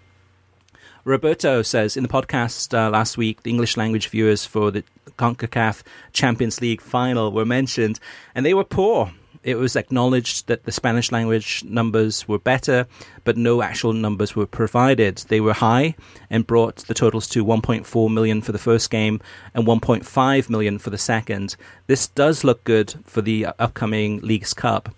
[1.04, 4.82] Roberto says in the podcast uh, last week, the English language viewers for the
[5.16, 8.00] CONCACAF Champions League final were mentioned,
[8.34, 9.12] and they were poor
[9.44, 12.86] it was acknowledged that the Spanish language numbers were better,
[13.24, 15.18] but no actual numbers were provided.
[15.28, 15.94] They were high
[16.30, 19.20] and brought the totals to 1.4 million for the first game
[19.52, 21.56] and 1.5 million for the second.
[21.86, 24.94] This does look good for the uh, upcoming Leagues Cup.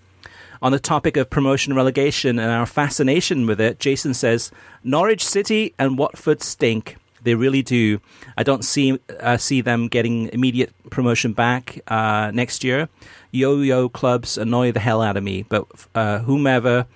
[0.63, 4.51] On the topic of promotion relegation and our fascination with it, Jason says
[4.85, 6.97] Norwich City and Watford stink.
[7.27, 8.01] They really do.
[8.37, 12.89] I don't see uh, see them getting immediate promotion back uh, next year.
[13.33, 16.87] Yo-yo clubs annoy the hell out of me, but uh, whomever.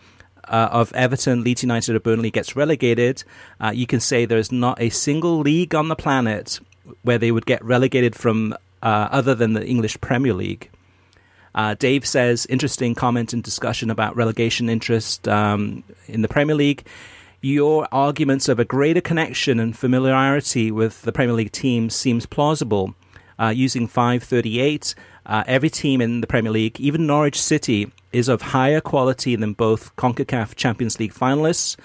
[0.48, 3.22] Uh, of Everton, Leeds United, or Burnley gets relegated,
[3.60, 6.58] uh, you can say there is not a single league on the planet
[7.02, 8.52] where they would get relegated from
[8.82, 10.68] uh, other than the English Premier League.
[11.54, 16.84] Uh, Dave says, interesting comment and discussion about relegation interest um, in the Premier League.
[17.43, 22.95] Your arguments of a greater connection and familiarity with the Premier League team seems plausible.
[23.38, 28.43] Uh, using 538, uh, every team in the Premier League, even Norwich City, is of
[28.43, 31.78] higher quality than both CONCACAF Champions League finalists.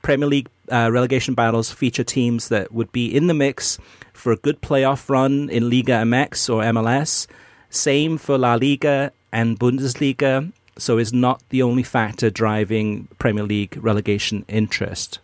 [0.00, 3.78] Premier League uh, relegation battles feature teams that would be in the mix
[4.14, 7.26] for a good playoff run in Liga MX or MLS.
[7.68, 13.76] Same for La Liga and Bundesliga, so is not the only factor driving Premier League
[13.80, 15.18] relegation interest.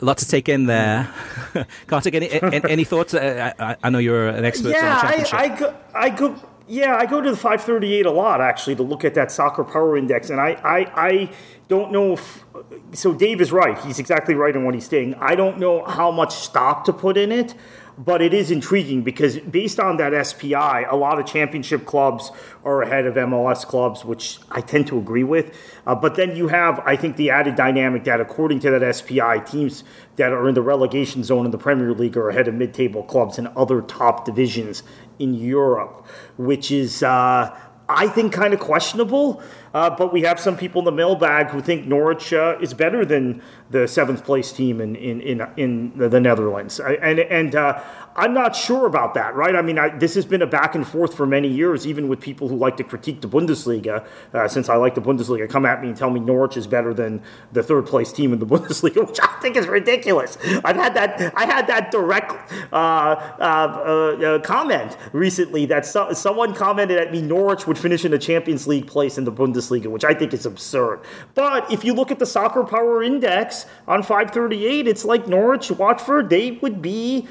[0.00, 1.12] A lot to take in there.
[1.88, 3.12] Can't any any, any thoughts.
[3.12, 5.34] I, I, I, know you're an expert yeah, on the championship.
[5.34, 8.82] I, I go, I go, yeah, I go to the 538 a lot actually to
[8.82, 11.30] look at that soccer power index, and I, I, I
[11.68, 12.44] don't know if.
[12.92, 13.78] So Dave is right.
[13.80, 15.14] He's exactly right in what he's saying.
[15.16, 17.54] I don't know how much stock to put in it
[18.00, 22.32] but it is intriguing because based on that SPI, a lot of championship clubs
[22.64, 25.54] are ahead of MLS clubs, which I tend to agree with.
[25.86, 29.40] Uh, but then you have, I think, the added dynamic that according to that SPI,
[29.44, 29.84] teams
[30.16, 33.38] that are in the relegation zone in the Premier League are ahead of mid-table clubs
[33.38, 34.82] in other top divisions
[35.18, 36.06] in Europe,
[36.38, 37.02] which is.
[37.02, 37.54] Uh,
[37.92, 39.42] I think kind of questionable.
[39.72, 43.04] Uh, but we have some people in the mailbag who think Norwich uh, is better
[43.04, 43.40] than
[43.70, 47.80] the seventh place team in in in, in the Netherlands, and and uh,
[48.16, 49.36] I'm not sure about that.
[49.36, 49.54] Right?
[49.54, 52.20] I mean, I, this has been a back and forth for many years, even with
[52.20, 54.04] people who like to critique the Bundesliga.
[54.34, 56.92] Uh, since I like the Bundesliga, come at me and tell me Norwich is better
[56.92, 60.36] than the third place team in the Bundesliga, which I think is ridiculous.
[60.64, 66.98] I've had that I had that direct uh, uh, comment recently that so, someone commented
[66.98, 69.59] at me Norwich would finish in a Champions League place in the Bundesliga.
[69.60, 71.00] Bundesliga, which I think is absurd.
[71.34, 76.30] But if you look at the soccer power index on 538, it's like Norwich, Watford,
[76.30, 77.28] they would be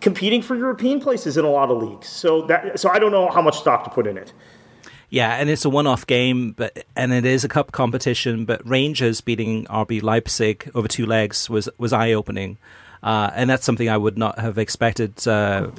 [0.00, 2.08] competing for European places in a lot of leagues.
[2.08, 4.32] So that so I don't know how much stock to put in it.
[5.10, 8.44] Yeah, and it's a one-off game, but and it is a cup competition.
[8.44, 12.58] But Rangers beating RB Leipzig over two legs was was eye-opening,
[13.02, 15.26] uh, and that's something I would not have expected.
[15.28, 15.70] Uh,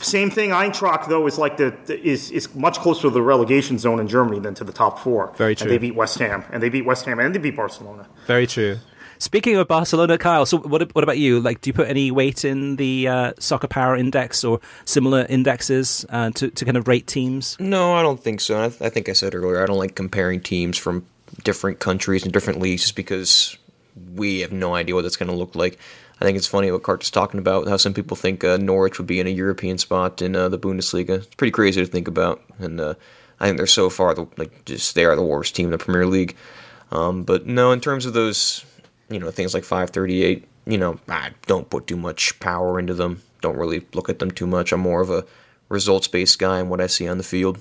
[0.00, 0.50] same thing.
[0.50, 4.08] Eintracht though is like the, the, is is much closer to the relegation zone in
[4.08, 5.32] Germany than to the top four.
[5.36, 5.64] Very true.
[5.64, 8.06] And they beat West Ham, and they beat West Ham, and they beat Barcelona.
[8.26, 8.78] Very true.
[9.20, 11.40] Speaking of Barcelona, Kyle, so what, what about you?
[11.40, 16.06] Like, do you put any weight in the uh, soccer power index or similar indexes
[16.10, 17.56] uh, to, to kind of rate teams?
[17.58, 18.62] No, I don't think so.
[18.62, 21.04] I, th- I think I said earlier, I don't like comparing teams from
[21.42, 23.58] different countries and different leagues just because
[24.14, 25.80] we have no idea what that's going to look like.
[26.20, 29.06] I think it's funny what Kartik's talking about, how some people think uh, Norwich would
[29.06, 31.18] be in a European spot in uh, the Bundesliga.
[31.18, 32.94] It's pretty crazy to think about, and uh,
[33.38, 35.78] I think they're so far the, like just they are the worst team in the
[35.78, 36.36] Premier League.
[36.90, 38.64] Um, but no, in terms of those,
[39.08, 43.22] you know, things like 538, you know, I don't put too much power into them.
[43.40, 44.72] Don't really look at them too much.
[44.72, 45.24] I'm more of a
[45.68, 47.58] results based guy and what I see on the field.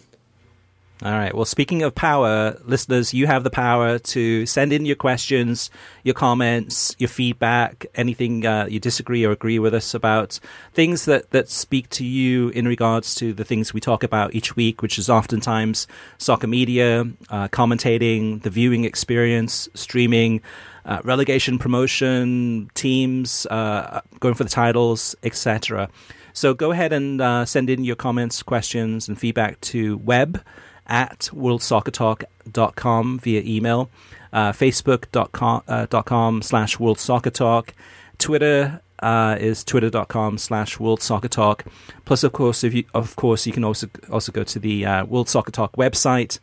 [1.04, 1.32] All right.
[1.32, 5.70] Well, speaking of power, listeners, you have the power to send in your questions,
[6.04, 10.40] your comments, your feedback, anything uh, you disagree or agree with us about,
[10.74, 14.56] things that, that speak to you in regards to the things we talk about each
[14.56, 15.86] week, which is oftentimes
[16.18, 20.42] soccer media, uh, commentating, the viewing experience, streaming,
[20.86, 25.90] uh, relegation promotion, teams, uh, going for the titles, etc.
[26.34, 30.44] So go ahead and uh, send in your comments, questions, and feedback to web
[30.88, 33.90] at worldsoccertalk.com via email,
[34.34, 37.70] uh, facebook.com uh, .com slash worldsoccertalk,
[38.18, 41.62] Twitter uh, is twitter.com slash worldsoccertalk.
[42.06, 45.06] Plus, of course, if you, of course, you can also also go to the uh,
[45.06, 46.40] World Soccer Talk website,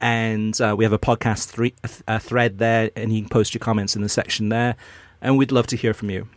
[0.00, 1.74] and uh, we have a podcast three,
[2.08, 4.76] a thread there, and you can post your comments in the section there,
[5.20, 6.28] and we'd love to hear from you.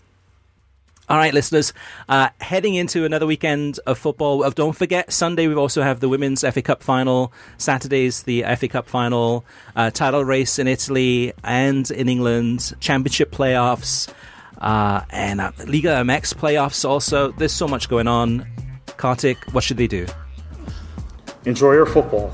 [1.09, 1.71] All right, listeners,
[2.09, 4.49] uh, heading into another weekend of football.
[4.49, 7.31] Don't forget, Sunday we also have the Women's FA Cup final.
[7.57, 9.45] Saturday's the FA Cup final.
[9.73, 12.75] Uh, title race in Italy and in England.
[12.81, 14.11] Championship playoffs.
[14.57, 17.31] Uh, and uh, Liga MX playoffs also.
[17.31, 18.45] There's so much going on.
[18.97, 20.07] Kartik, what should they do?
[21.45, 22.33] Enjoy your football.